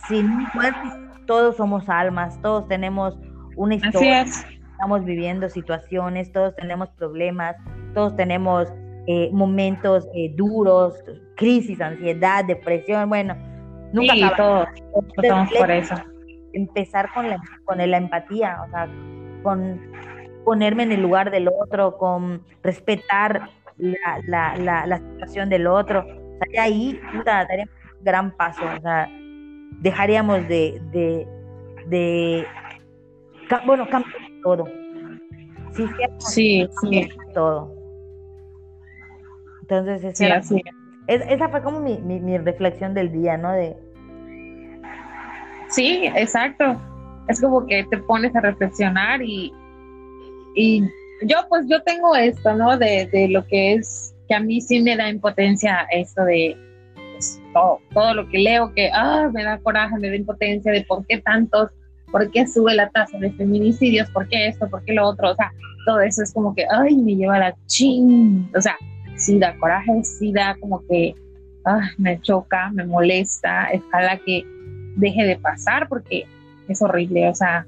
sin 0.08 0.26
un 0.30 0.46
cuerpo, 0.48 0.80
todos 1.28 1.58
somos 1.58 1.88
almas, 1.90 2.40
todos 2.42 2.68
tenemos 2.68 3.18
una 3.56 3.76
historia, 3.76 4.22
es. 4.22 4.46
estamos 4.72 5.04
viviendo 5.06 5.50
situaciones, 5.50 6.32
todos 6.32 6.56
tenemos 6.56 6.90
problemas, 6.92 7.56
todos 7.94 8.16
tenemos 8.16 8.68
eh, 9.08 9.30
momentos 9.34 10.08
eh, 10.14 10.34
duros, 10.36 10.94
crisis, 11.36 11.82
ansiedad, 11.82 12.46
depresión, 12.46 13.10
bueno, 13.10 13.36
nunca 13.94 14.14
Sí, 14.14 14.24
todos, 14.38 14.68
todos 15.16 15.50
por 15.58 15.72
eso. 15.72 15.96
empezar 16.54 17.10
con 17.14 17.30
la, 17.30 17.40
con 17.66 17.78
la 17.78 17.98
empatía, 17.98 18.58
o 18.66 18.70
sea, 18.72 18.88
con 19.44 19.80
ponerme 20.46 20.84
en 20.84 20.92
el 20.92 21.02
lugar 21.02 21.32
del 21.32 21.48
otro, 21.48 21.98
con 21.98 22.44
respetar 22.64 23.50
la, 23.78 24.20
la, 24.28 24.56
la, 24.58 24.86
la 24.88 24.98
situación 24.98 25.50
del 25.50 25.68
otro. 25.68 26.02
O 26.02 26.38
sea, 26.38 26.48
ya 26.54 26.64
ahí 26.64 27.00
puta, 27.14 27.46
daríamos 27.46 27.74
un 27.98 28.04
gran 28.04 28.32
paso, 28.38 28.64
o 28.78 28.82
sea, 28.82 29.10
dejaríamos 29.80 30.48
de, 30.48 30.82
de, 30.92 31.28
de 31.88 32.46
bueno, 33.66 33.88
cambiar 33.90 34.16
todo. 34.44 34.66
Hiciéramos 35.72 36.24
Sí, 36.34 36.68
sí, 36.82 37.10
todo. 37.34 37.74
Entonces, 39.62 40.04
esa, 40.04 40.16
sí, 40.16 40.26
era- 40.26 40.38
así 40.38 40.62
es. 41.08 41.22
es- 41.22 41.28
esa 41.32 41.50
fue 41.50 41.62
como 41.62 41.80
mi, 41.80 41.98
mi, 42.00 42.20
mi 42.20 42.38
reflexión 42.38 42.94
del 42.94 43.12
día, 43.12 43.38
¿no? 43.38 43.52
De, 43.54 43.76
Sí, 45.70 46.04
exacto. 46.16 46.80
Es 47.30 47.40
como 47.40 47.66
que 47.66 47.86
te 47.86 47.98
pones 48.00 48.36
a 48.36 48.42
reflexionar 48.42 49.22
y, 49.22 49.54
y 50.56 50.82
yo 51.22 51.38
pues 51.48 51.66
yo 51.70 51.82
tengo 51.84 52.14
esto, 52.16 52.54
¿no? 52.56 52.78
De, 52.78 53.08
de 53.12 53.30
lo 53.30 53.46
que 53.48 53.76
es, 53.76 54.14
que 54.28 54.36
a 54.36 54.42
mí 54.42 54.60
sí 54.60 54.82
me 54.82 54.98
da 54.98 55.08
impotencia 55.10 55.88
esto 55.92 56.26
de 56.26 56.58
todo, 57.54 57.80
todo 57.94 58.14
lo 58.14 58.28
que 58.30 58.40
leo, 58.40 58.74
que 58.74 58.90
ah, 58.94 59.30
me 59.34 59.44
da 59.44 59.60
coraje, 59.60 59.98
me 60.00 60.10
da 60.10 60.16
impotencia 60.16 60.72
de 60.72 60.84
por 60.84 61.06
qué 61.08 61.20
tantos, 61.20 61.70
por 62.12 62.30
qué 62.32 62.48
sube 62.48 62.74
la 62.76 62.90
tasa 62.90 63.18
de 63.18 63.32
feminicidios, 63.32 64.10
por 64.12 64.28
qué 64.28 64.48
esto, 64.48 64.70
por 64.70 64.84
qué 64.84 64.94
lo 64.94 65.08
otro, 65.08 65.32
o 65.32 65.36
sea, 65.36 65.52
todo 65.86 66.02
eso 66.02 66.22
es 66.22 66.34
como 66.34 66.54
que, 66.54 66.66
ay, 66.70 66.96
me 66.98 67.16
lleva 67.16 67.40
la 67.40 67.56
ching, 67.68 68.50
o 68.56 68.62
sea, 68.62 68.76
sí 69.16 69.40
da 69.40 69.56
coraje, 69.58 70.04
sí 70.04 70.32
da 70.32 70.56
como 70.60 70.86
que, 70.88 71.16
ah, 71.66 71.90
me 71.98 72.20
choca, 72.22 72.72
me 72.72 72.86
molesta, 72.86 73.70
ojalá 73.74 74.18
que 74.18 74.46
deje 74.98 75.24
de 75.24 75.38
pasar 75.38 75.88
porque 75.88 76.26
es 76.68 76.82
horrible, 76.82 77.30
o 77.30 77.36
sea, 77.36 77.66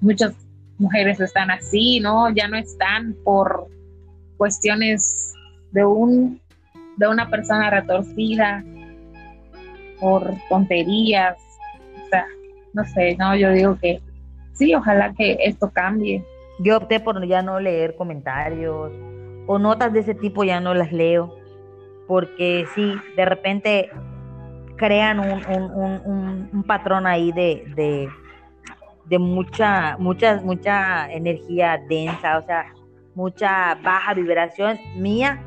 muchas 0.00 0.34
mujeres 0.78 1.20
están 1.20 1.50
así, 1.50 2.00
¿no? 2.00 2.30
Ya 2.30 2.48
no 2.48 2.56
están 2.56 3.14
por 3.24 3.66
cuestiones 4.36 5.34
de 5.72 5.84
un 5.84 6.40
de 6.96 7.08
una 7.08 7.30
persona 7.30 7.70
retorcida 7.70 8.62
por 10.00 10.34
tonterías, 10.48 11.36
o 12.04 12.08
sea, 12.08 12.26
no 12.72 12.84
sé, 12.84 13.16
no, 13.16 13.36
yo 13.36 13.50
digo 13.50 13.78
que 13.80 14.00
sí, 14.52 14.74
ojalá 14.74 15.12
que 15.14 15.38
esto 15.40 15.70
cambie. 15.70 16.24
Yo 16.58 16.76
opté 16.76 17.00
por 17.00 17.24
ya 17.26 17.42
no 17.42 17.60
leer 17.60 17.96
comentarios 17.96 18.92
o 19.46 19.58
notas 19.58 19.92
de 19.92 20.00
ese 20.00 20.14
tipo, 20.14 20.44
ya 20.44 20.60
no 20.60 20.74
las 20.74 20.92
leo, 20.92 21.34
porque 22.06 22.66
sí, 22.74 22.94
de 23.16 23.24
repente 23.24 23.90
crean 24.76 25.20
un, 25.20 25.44
un, 25.46 25.70
un, 25.72 26.48
un, 26.52 26.62
patrón 26.64 27.06
ahí 27.06 27.32
de, 27.32 27.64
de, 27.76 28.08
de 29.06 29.18
mucha, 29.18 29.96
mucha, 29.98 30.40
mucha 30.40 31.10
energía 31.12 31.78
densa, 31.88 32.38
o 32.38 32.42
sea, 32.46 32.72
mucha 33.14 33.74
baja 33.82 34.14
vibración 34.14 34.78
mía 34.96 35.42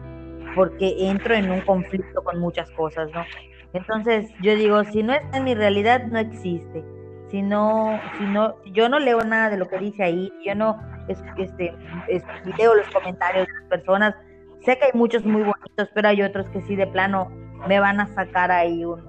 porque 0.55 0.95
entro 0.99 1.33
en 1.33 1.49
un 1.49 1.61
conflicto 1.61 2.23
con 2.23 2.39
muchas 2.39 2.69
cosas, 2.71 3.09
¿no? 3.13 3.23
Entonces 3.73 4.31
yo 4.39 4.55
digo, 4.55 4.83
si 4.85 5.03
no 5.03 5.13
está 5.13 5.37
en 5.37 5.43
mi 5.43 5.55
realidad, 5.55 6.05
no 6.05 6.19
existe. 6.19 6.83
Si 7.29 7.41
no, 7.41 8.03
si 8.15 8.27
no, 8.27 8.55
yo 8.65 8.87
no 8.89 8.99
leo 8.99 9.23
nada 9.23 9.49
de 9.49 9.57
lo 9.57 9.67
que 9.67 9.79
dice 9.79 10.03
ahí, 10.03 10.31
yo 10.45 10.53
no 10.53 10.79
es- 11.07 11.23
este, 11.37 11.73
es- 12.07 12.23
leo 12.57 12.75
los 12.75 12.87
comentarios 12.89 13.47
de 13.47 13.53
las 13.53 13.69
personas, 13.69 14.15
sé 14.61 14.77
que 14.77 14.85
hay 14.85 14.91
muchos 14.93 15.25
muy 15.25 15.41
bonitos, 15.41 15.89
pero 15.95 16.09
hay 16.09 16.21
otros 16.21 16.47
que 16.49 16.61
sí 16.61 16.75
de 16.75 16.85
plano 16.87 17.31
me 17.67 17.79
van 17.79 17.99
a 17.99 18.07
sacar 18.13 18.51
ahí 18.51 18.85
un, 18.85 19.01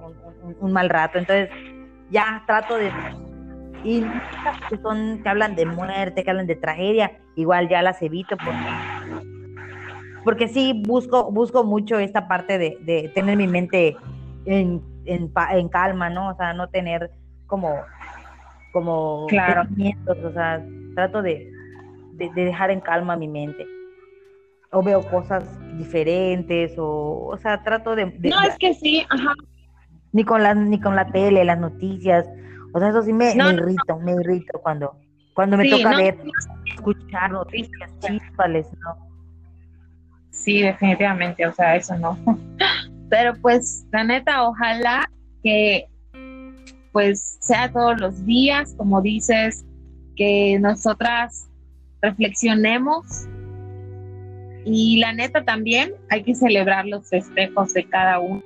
mal 0.71 0.89
rato. 0.89 1.19
Entonces 1.19 1.49
ya 2.09 2.43
trato 2.47 2.75
de 2.77 2.91
y 3.83 4.01
que 4.69 4.77
son 4.77 5.21
que 5.21 5.29
hablan 5.29 5.55
de 5.55 5.65
muerte, 5.67 6.23
que 6.23 6.29
hablan 6.31 6.47
de 6.47 6.55
tragedia, 6.55 7.19
igual 7.35 7.69
ya 7.69 7.83
las 7.83 8.01
evito 8.01 8.37
porque 8.37 8.57
porque 10.23 10.47
sí 10.47 10.81
busco 10.87 11.31
busco 11.31 11.63
mucho 11.63 11.99
esta 11.99 12.27
parte 12.27 12.57
de 12.57 13.11
tener 13.13 13.37
mi 13.37 13.47
mente 13.47 13.95
en, 14.45 14.81
en, 15.05 15.31
pa- 15.31 15.55
en 15.57 15.69
calma, 15.69 16.09
¿no? 16.09 16.29
O 16.29 16.35
sea, 16.35 16.53
no 16.53 16.69
tener 16.69 17.11
como 17.47 17.81
como 18.71 19.27
Claro. 19.29 19.69
o 20.07 20.31
sea, 20.33 20.61
trato 20.95 21.21
de, 21.21 21.49
de, 22.13 22.29
de 22.33 22.45
dejar 22.45 22.71
en 22.71 22.81
calma 22.81 23.15
mi 23.15 23.27
mente. 23.27 23.65
O 24.71 24.83
veo 24.83 25.01
cosas 25.09 25.43
diferentes, 25.77 26.77
o, 26.77 27.27
o 27.27 27.37
sea, 27.37 27.63
trato 27.63 27.95
de, 27.95 28.05
de- 28.07 28.29
No, 28.29 28.41
es 28.41 28.57
que 28.57 28.73
sí, 28.73 29.05
ajá. 29.09 29.33
ni 30.11 30.25
con 30.25 30.43
la, 30.43 30.53
ni 30.53 30.79
con 30.81 30.95
la 30.95 31.05
tele, 31.09 31.45
las 31.45 31.57
noticias. 31.59 32.27
O 32.73 32.79
sea, 32.79 32.89
eso 32.89 33.01
sí 33.03 33.13
me, 33.13 33.33
No, 33.35 33.45
me 33.45 33.53
no. 33.53 33.61
irrito, 33.61 33.97
me 33.99 34.11
irrito 34.11 34.59
cuando, 34.59 34.97
cuando 35.33 35.55
me 35.55 35.63
Sí, 35.63 35.69
toca 35.69 35.91
no, 35.91 35.97
ver, 35.97 36.17
escuchar 36.75 37.31
noticias, 37.31 37.89
chispales, 38.01 38.67
¿no? 38.83 38.97
Sí, 40.31 40.61
definitivamente, 40.61 41.47
o 41.47 41.53
sea, 41.53 41.77
eso 41.77 41.97
no. 41.97 42.17
Pero 43.09 43.33
pues, 43.41 43.85
la 43.91 44.03
neta, 44.03 44.47
ojalá 44.47 45.09
que 45.43 45.87
pues 46.91 47.37
sea 47.41 47.69
todos 47.71 47.99
los 47.99 48.25
días, 48.25 48.73
como 48.77 49.01
dices, 49.01 49.65
que 50.15 50.57
nosotras 50.61 51.49
reflexionemos 52.01 53.27
y 54.63 54.99
la 54.99 55.11
neta 55.11 55.43
también 55.43 55.91
hay 56.09 56.23
que 56.23 56.33
celebrar 56.33 56.85
los 56.85 57.09
festejos 57.09 57.73
de 57.73 57.83
cada 57.83 58.19
uno, 58.19 58.41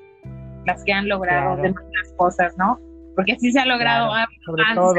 las 0.65 0.83
que 0.83 0.91
han 0.91 1.07
logrado 1.07 1.55
Claro. 1.55 1.61
de 1.61 1.69
muchas 1.69 2.13
cosas, 2.17 2.57
¿no? 2.57 2.79
Porque 3.15 3.37
sí 3.39 3.51
se 3.51 3.59
ha 3.59 3.65
logrado 3.65 4.09
Claro, 4.09 4.31
sobre 4.45 4.63
todo. 4.73 4.95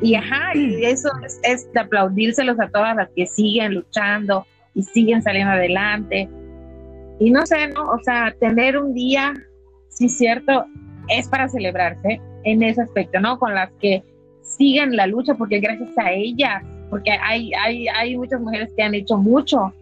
Y 0.00 0.14
ajá, 0.14 0.56
y 0.56 0.84
eso 0.84 1.08
es, 1.24 1.40
es 1.42 1.72
de 1.72 1.80
aplaudírselos 1.80 2.58
a 2.60 2.68
todas 2.68 2.94
las 2.96 3.08
que 3.16 3.26
siguen 3.26 3.74
luchando 3.74 4.46
y 4.74 4.82
siguen 4.82 5.22
saliendo 5.22 5.52
adelante. 5.52 6.28
Y 7.18 7.30
no 7.30 7.46
sé, 7.46 7.68
¿no? 7.68 7.90
O 7.90 7.98
sea, 8.02 8.34
tener 8.40 8.76
un 8.76 8.92
día, 8.94 9.34
sí, 9.88 10.08
cierto, 10.08 10.64
es 11.08 11.28
para 11.28 11.48
celebrarse 11.48 12.20
en 12.44 12.62
ese 12.62 12.82
aspecto, 12.82 13.20
¿no? 13.20 13.38
Con 13.38 13.54
las 13.54 13.70
que 13.80 14.02
siguen 14.42 14.96
la 14.96 15.06
lucha, 15.06 15.34
porque 15.34 15.60
gracias 15.60 15.96
a 15.96 16.12
ellas, 16.12 16.62
porque 16.90 17.12
hay, 17.12 17.52
hay, 17.54 17.88
hay 17.88 18.16
muchas 18.16 18.40
mujeres 18.40 18.70
que 18.76 18.82
han 18.82 18.94
hecho 18.94 19.16
mucho, 19.16 19.72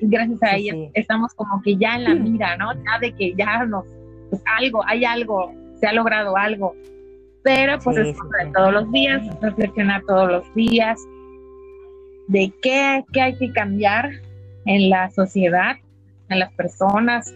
y 0.00 0.08
gracias 0.08 0.42
a 0.42 0.50
Sí, 0.50 0.56
ellas 0.68 0.76
sí. 0.76 0.90
estamos 0.94 1.34
como 1.34 1.60
que 1.62 1.76
ya 1.76 1.96
en 1.96 2.04
la 2.04 2.14
mira, 2.14 2.56
¿no? 2.56 2.72
Ya 2.74 2.98
de 3.00 3.12
que 3.12 3.34
ya 3.34 3.64
nos, 3.66 3.84
pues 4.30 4.42
algo, 4.58 4.82
hay 4.86 5.04
algo, 5.04 5.52
se 5.78 5.86
ha 5.86 5.92
logrado 5.92 6.36
algo. 6.36 6.74
Pero 7.42 7.78
pues 7.78 7.96
Sí, 7.96 8.02
es 8.10 8.16
de 8.16 8.52
todos 8.52 8.72
los 8.72 8.92
días, 8.92 9.22
reflexionar 9.40 10.02
todos 10.06 10.30
los 10.30 10.54
días 10.54 10.98
de 12.28 12.52
qué, 12.62 13.02
qué 13.12 13.20
hay 13.22 13.36
que 13.36 13.50
cambiar 13.52 14.10
en 14.66 14.90
la 14.90 15.10
sociedad, 15.10 15.76
en 16.30 16.38
las 16.38 16.52
personas. 16.54 17.34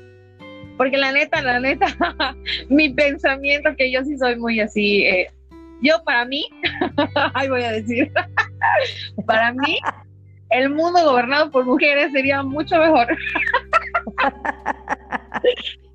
Porque 0.77 0.97
la 0.97 1.13
neta, 1.13 1.43
la 1.43 1.61
neta, 1.61 1.87
mi 2.69 2.89
pensamiento, 2.89 3.71
que 3.77 3.93
yo 3.93 4.03
sí 4.05 4.17
soy 4.19 4.37
muy 4.37 4.61
así, 4.61 5.05
eh, 5.07 5.31
yo 5.83 6.03
para 6.05 6.25
mí, 6.25 6.47
ahí 7.35 7.49
voy 7.49 7.63
a 7.63 7.73
decir, 7.73 8.11
para 9.27 9.53
mí, 9.53 9.79
el 10.51 10.71
mundo 10.71 11.05
gobernado 11.05 11.51
por 11.51 11.65
mujeres 11.65 12.13
sería 12.13 12.43
mucho 12.43 12.79
mejor. 12.79 13.17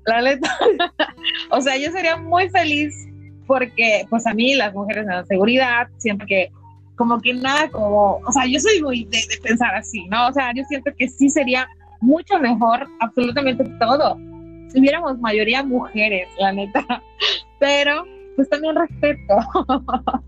la 0.06 0.22
neta, 0.22 0.58
o 1.50 1.60
sea, 1.60 1.76
yo 1.76 1.90
sería 1.90 2.16
muy 2.16 2.48
feliz 2.50 2.94
porque, 3.46 4.06
pues 4.08 4.26
a 4.26 4.34
mí 4.34 4.54
las 4.54 4.72
mujeres 4.72 5.06
me 5.06 5.14
dan 5.14 5.26
seguridad, 5.26 5.88
siento 5.98 6.24
que 6.26 6.50
como 6.96 7.20
que 7.20 7.32
nada 7.32 7.68
como, 7.70 8.20
o 8.26 8.32
sea, 8.32 8.46
yo 8.46 8.60
soy 8.60 8.82
muy 8.82 9.04
de, 9.04 9.18
de 9.28 9.38
pensar 9.42 9.74
así, 9.74 10.06
¿no? 10.08 10.28
O 10.28 10.32
sea, 10.32 10.52
yo 10.54 10.62
siento 10.64 10.90
que 10.96 11.08
sí 11.08 11.30
sería 11.30 11.66
mucho 12.00 12.38
mejor 12.38 12.86
absolutamente 13.00 13.64
todo 13.78 14.16
si 14.70 14.80
hubiéramos 14.80 15.18
mayoría 15.18 15.62
mujeres, 15.62 16.28
la 16.38 16.52
neta. 16.52 16.84
Pero, 17.58 18.04
pues 18.36 18.48
también 18.48 18.76
respeto. 18.76 19.34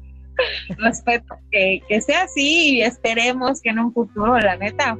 respeto 0.78 1.36
que, 1.50 1.82
que 1.88 2.00
sea 2.00 2.24
así 2.24 2.78
y 2.78 2.82
esperemos 2.82 3.60
que 3.60 3.70
en 3.70 3.78
un 3.78 3.92
futuro, 3.92 4.38
la 4.38 4.56
neta, 4.56 4.98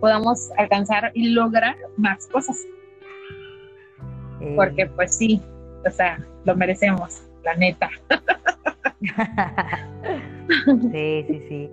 podamos 0.00 0.50
alcanzar 0.58 1.12
y 1.14 1.28
lograr 1.28 1.76
más 1.96 2.26
cosas. 2.26 2.58
Eh, 4.40 4.54
Porque, 4.56 4.86
pues 4.86 5.16
sí, 5.16 5.40
o 5.86 5.90
sea, 5.90 6.18
lo 6.44 6.56
merecemos, 6.56 7.22
la 7.44 7.54
neta. 7.54 7.88
sí, 10.92 11.24
sí, 11.28 11.42
sí. 11.48 11.70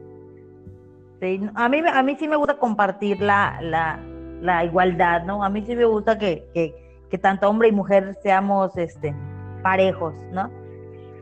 Sí, 1.20 1.42
a 1.56 1.70
mí, 1.70 1.82
a 1.88 2.04
mí 2.04 2.16
sí 2.20 2.28
me 2.28 2.36
gusta 2.36 2.58
compartir 2.58 3.22
la, 3.22 3.58
la, 3.62 3.98
la 4.44 4.64
igualdad, 4.66 5.24
¿no? 5.24 5.44
A 5.44 5.50
mí 5.50 5.64
sí 5.66 5.76
me 5.76 5.86
gusta 5.86 6.18
que, 6.18 6.46
que, 6.54 6.76
que 7.10 7.18
tanto 7.18 7.50
hombre 7.50 7.70
y 7.70 7.72
mujer 7.72 8.14
seamos 8.22 8.76
este, 8.78 9.16
parejos, 9.64 10.14
¿no? 10.32 10.50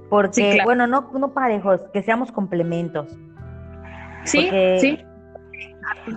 Porque, 0.10 0.34
Sí, 0.34 0.50
claro. 0.56 0.64
bueno, 0.66 0.88
no, 0.88 1.10
no 1.18 1.32
parejos, 1.34 1.82
que 1.94 2.02
seamos 2.02 2.32
complementos. 2.32 3.08
Sí, 4.24 4.42
Porque- 4.46 4.78
sí, 4.82 5.00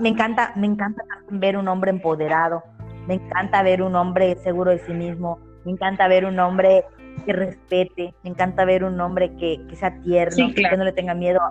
Me 0.00 0.08
encanta, 0.08 0.52
me 0.56 0.66
encanta 0.66 1.02
ver 1.30 1.56
un 1.58 1.68
hombre 1.68 1.90
empoderado, 1.90 2.62
me 3.06 3.14
encanta 3.14 3.62
ver 3.62 3.82
un 3.82 3.94
hombre 3.96 4.34
seguro 4.36 4.70
de 4.70 4.78
sí 4.78 4.94
mismo, 4.94 5.38
me 5.64 5.72
encanta 5.72 6.08
ver 6.08 6.24
un 6.24 6.38
hombre 6.38 6.84
que 7.26 7.32
respete, 7.32 8.14
me 8.22 8.30
encanta 8.30 8.64
ver 8.64 8.82
un 8.84 8.98
hombre 9.00 9.34
que, 9.36 9.60
que 9.68 9.76
sea 9.76 9.94
tierno, 10.00 10.34
Sí, 10.36 10.54
claro. 10.54 10.72
que 10.72 10.78
no 10.78 10.84
le 10.84 10.92
tenga 10.92 11.14
miedo 11.14 11.40
a, 11.40 11.48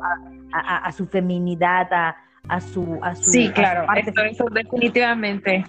a- 0.53 0.75
a- 0.77 0.85
a 0.87 0.91
su 0.91 1.05
feminidad, 1.07 1.87
a, 1.93 2.15
a 2.49 2.59
su, 2.61 2.99
a 3.01 3.15
su, 3.15 3.31
sí, 3.31 3.47
su 3.47 3.53
claro. 3.53 3.85
parte 3.85 4.09
Eso, 4.09 4.21
eso 4.23 4.45
definitivamente. 4.51 5.65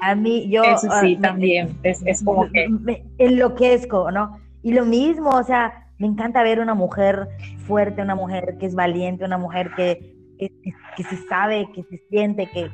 a 0.00 0.14
mí, 0.14 0.48
yo 0.50 0.64
Eso 0.64 0.88
sí, 1.00 1.16
me- 1.16 1.22
también. 1.22 1.78
Es, 1.82 2.02
es 2.06 2.24
como 2.24 2.50
que. 2.50 2.68
me 2.68 3.04
enloquezco, 3.18 4.10
¿no? 4.10 4.38
Y 4.62 4.72
lo 4.72 4.84
mismo, 4.84 5.30
o 5.30 5.42
sea, 5.44 5.86
me 5.98 6.06
encanta 6.08 6.42
ver 6.42 6.58
una 6.60 6.74
mujer 6.74 7.28
fuerte, 7.66 8.02
una 8.02 8.14
mujer 8.16 8.56
que 8.58 8.66
es 8.66 8.74
valiente, 8.74 9.24
una 9.24 9.38
mujer 9.38 9.70
que, 9.76 10.14
que, 10.38 10.48
que- 10.48 10.72
que 10.96 11.04
se 11.04 11.16
sabe, 11.28 11.68
que 11.72 11.84
se 11.84 11.98
siente, 12.10 12.48
que, 12.50 12.68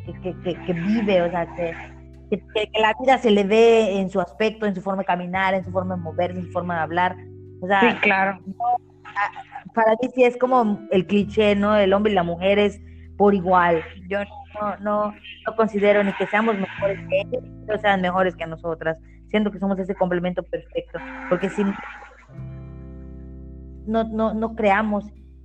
que, 0.67 0.73
vive, 0.73 1.23
o 1.23 1.31
sea, 1.31 1.47
que, 1.55 1.75
que, 2.31 2.39
que- 2.39 2.71
que 2.73 2.81
la 2.81 2.95
vida 2.99 3.19
se 3.19 3.31
le 3.31 3.45
ve 3.45 3.99
en 4.01 4.09
su 4.11 4.21
aspecto, 4.21 4.65
en 4.67 4.75
su 4.75 4.81
forma 4.81 5.03
de 5.03 5.07
caminar, 5.07 5.55
en 5.55 5.65
su 5.65 5.71
forma 5.71 5.97
de 5.97 6.03
moverse, 6.03 6.39
en 6.39 6.47
su 6.47 6.53
forma 6.53 6.77
de 6.77 6.81
hablar. 6.81 7.17
O 7.61 7.67
sea, 7.67 7.81
Sí, 7.81 7.97
claro. 8.01 8.39
para 9.75 9.93
mí 10.01 10.09
sí 10.15 10.25
es 10.25 10.37
como 10.39 10.81
el 10.91 11.07
cliché, 11.07 11.55
¿no? 11.57 11.77
El 11.77 11.93
hombre 11.93 12.13
y 12.13 12.15
la 12.15 12.23
mujer 12.23 12.59
es 12.59 12.81
por 13.19 13.35
igual. 13.35 13.83
Yo 14.09 14.21
no, 14.61 14.77
no, 14.79 15.15
no 15.47 15.57
considero 15.57 16.03
ni 16.03 16.13
que 16.15 16.27
seamos 16.29 16.57
mejores 16.57 16.99
que 17.09 17.21
ellos, 17.21 17.43
ni 17.43 17.67
que 17.67 17.79
sean 17.79 18.01
mejores 18.01 18.35
que 18.35 18.47
nosotras. 18.47 18.97
Siento 19.29 19.51
que 19.51 19.59
somos 19.59 19.79
ese 19.79 19.95
complemento 19.95 20.43
perfecto. 20.45 20.99
Porque 21.29 21.51
si 21.51 21.65
no, 23.87 24.05
no, 24.05 24.33
no 24.33 24.55
creamos 24.55 25.05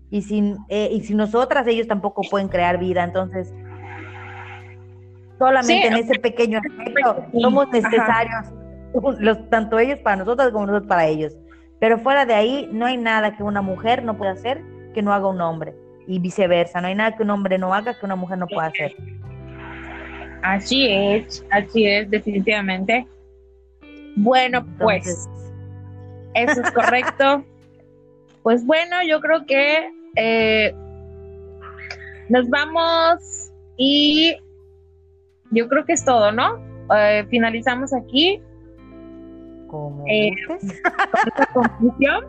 y 0.09 0.21
sin, 0.21 0.57
eh, 0.69 0.89
y 0.91 1.01
sin 1.01 1.17
nosotras 1.17 1.65
ellos 1.67 1.87
tampoco 1.87 2.21
pueden 2.29 2.47
crear 2.47 2.77
vida. 2.77 3.03
Entonces, 3.03 3.53
solamente 5.39 5.87
Sí, 5.87 5.93
en 5.93 5.93
ese 5.95 6.19
pequeño 6.19 6.59
aspecto 6.59 7.25
sí, 7.31 7.41
somos 7.41 7.67
necesarios, 7.69 8.53
los, 9.19 9.49
tanto 9.49 9.79
ellos 9.79 9.97
para 9.99 10.17
nosotras 10.17 10.51
como 10.51 10.67
nosotros 10.67 10.87
para 10.87 11.07
ellos. 11.07 11.35
Pero 11.79 11.97
fuera 11.97 12.25
de 12.25 12.35
ahí, 12.35 12.69
no 12.71 12.85
hay 12.85 12.95
nada 12.95 13.35
que 13.35 13.43
una 13.43 13.61
mujer 13.61 14.05
no 14.05 14.15
pueda 14.15 14.31
hacer 14.31 14.61
que 14.93 15.01
no 15.01 15.11
haga 15.11 15.27
un 15.27 15.41
hombre. 15.41 15.73
Y 16.07 16.19
viceversa, 16.19 16.81
no 16.81 16.87
hay 16.87 16.95
nada 16.95 17.15
que 17.15 17.23
un 17.23 17.29
hombre 17.29 17.57
no 17.57 17.73
haga 17.73 17.97
que 17.97 18.05
una 18.05 18.15
mujer 18.15 18.37
no 18.37 18.47
pueda 18.47 18.67
hacer. 18.67 18.95
Así 20.41 20.87
es, 20.89 21.45
así 21.51 21.87
es, 21.87 22.09
definitivamente. 22.09 23.07
Bueno, 24.15 24.65
pues 24.77 25.27
eso 26.33 26.61
es 26.61 26.71
correcto. 26.71 27.45
pues 28.43 28.65
bueno, 28.65 28.97
yo 29.07 29.21
creo 29.21 29.45
que 29.45 29.89
eh, 30.15 30.75
nos 32.29 32.49
vamos 32.49 33.51
y 33.77 34.35
yo 35.51 35.67
creo 35.69 35.85
que 35.85 35.93
es 35.93 36.03
todo, 36.03 36.31
¿no? 36.31 36.59
Eh, 36.95 37.25
finalizamos 37.29 37.93
aquí 37.93 38.41
como 39.67 40.03
eh, 40.07 40.31
gustes. 40.47 40.81
esta 41.25 41.45
conclusión 41.53 42.25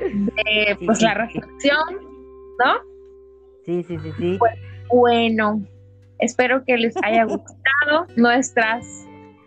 de 0.00 0.76
pues 0.84 0.98
sí, 0.98 1.04
la 1.04 1.14
reflexión, 1.14 2.11
¿no? 2.58 2.74
Sí, 3.64 3.82
sí, 3.84 3.98
sí, 3.98 4.12
sí. 4.18 4.38
Bueno, 4.88 5.62
Espero 6.22 6.64
que 6.64 6.76
les 6.76 6.94
haya 7.02 7.24
gustado 7.26 8.06
nuestras, 8.16 8.86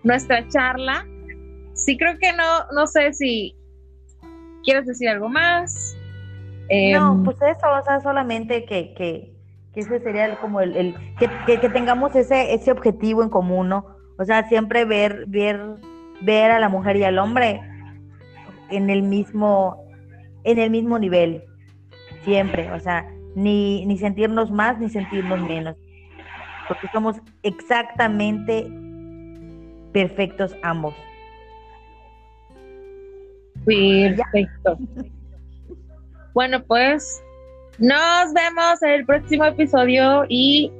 nuestra 0.03 0.47
charla. 0.49 1.07
Sí, 1.73 1.97
creo 1.97 2.17
que 2.19 2.33
no, 2.33 2.43
no 2.73 2.85
sé 2.85 3.13
si 3.13 3.55
quieres 4.63 4.85
decir 4.85 5.09
algo 5.09 5.29
más. 5.29 5.97
No, 6.93 7.13
Em, 7.13 7.23
pues 7.23 7.37
eso, 7.41 7.67
o 7.79 7.83
sea, 7.83 8.01
solamente 8.01 8.65
que, 8.65 8.93
que, 8.93 9.31
que 9.73 9.79
ese 9.79 9.99
sería 9.99 10.35
como 10.41 10.59
el, 10.61 10.75
el 10.75 10.95
que, 11.17 11.29
que, 11.45 11.59
que 11.59 11.69
tengamos 11.69 12.15
ese, 12.15 12.53
ese 12.53 12.71
objetivo 12.71 13.23
en 13.23 13.29
común, 13.29 13.69
¿no? 13.69 13.85
O 14.17 14.25
sea, 14.25 14.47
siempre 14.49 14.83
ver, 14.83 15.25
ver, 15.27 15.61
ver 16.21 16.51
a 16.51 16.59
la 16.59 16.69
mujer 16.69 16.97
y 16.97 17.03
al 17.03 17.19
hombre 17.19 17.61
en 18.69 18.89
el 18.89 19.03
mismo, 19.03 19.85
en 20.43 20.57
el 20.57 20.71
mismo 20.71 20.97
nivel, 20.97 21.43
siempre, 22.25 22.71
o 22.71 22.79
sea, 22.79 23.09
ni, 23.35 23.85
ni 23.85 23.97
sentirnos 23.97 24.51
más 24.51 24.79
ni 24.79 24.89
sentirnos 24.89 25.39
menos, 25.41 25.77
porque 26.67 26.87
somos 26.91 27.17
exactamente 27.43 28.67
perfectos 29.93 30.55
ambos. 30.63 30.93
Perfecto. 33.65 34.77
Bueno, 36.33 36.61
pues 36.63 37.23
nos 37.79 38.33
vemos 38.33 38.83
en 38.83 38.89
el 38.89 39.05
próximo 39.05 39.45
episodio 39.45 40.25
y 40.27 40.71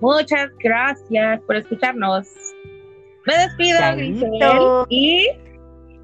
muchas 0.00 0.50
gracias 0.58 1.40
por 1.46 1.56
escucharnos. 1.56 2.28
Me 3.26 3.34
despido. 3.36 3.78
Grisel, 3.96 4.86
y 4.88 5.26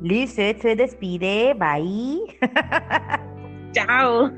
Lizeth 0.01 0.61
se 0.61 0.77
despide, 0.77 1.55
bye. 1.55 2.21
Ciao. 3.77 4.31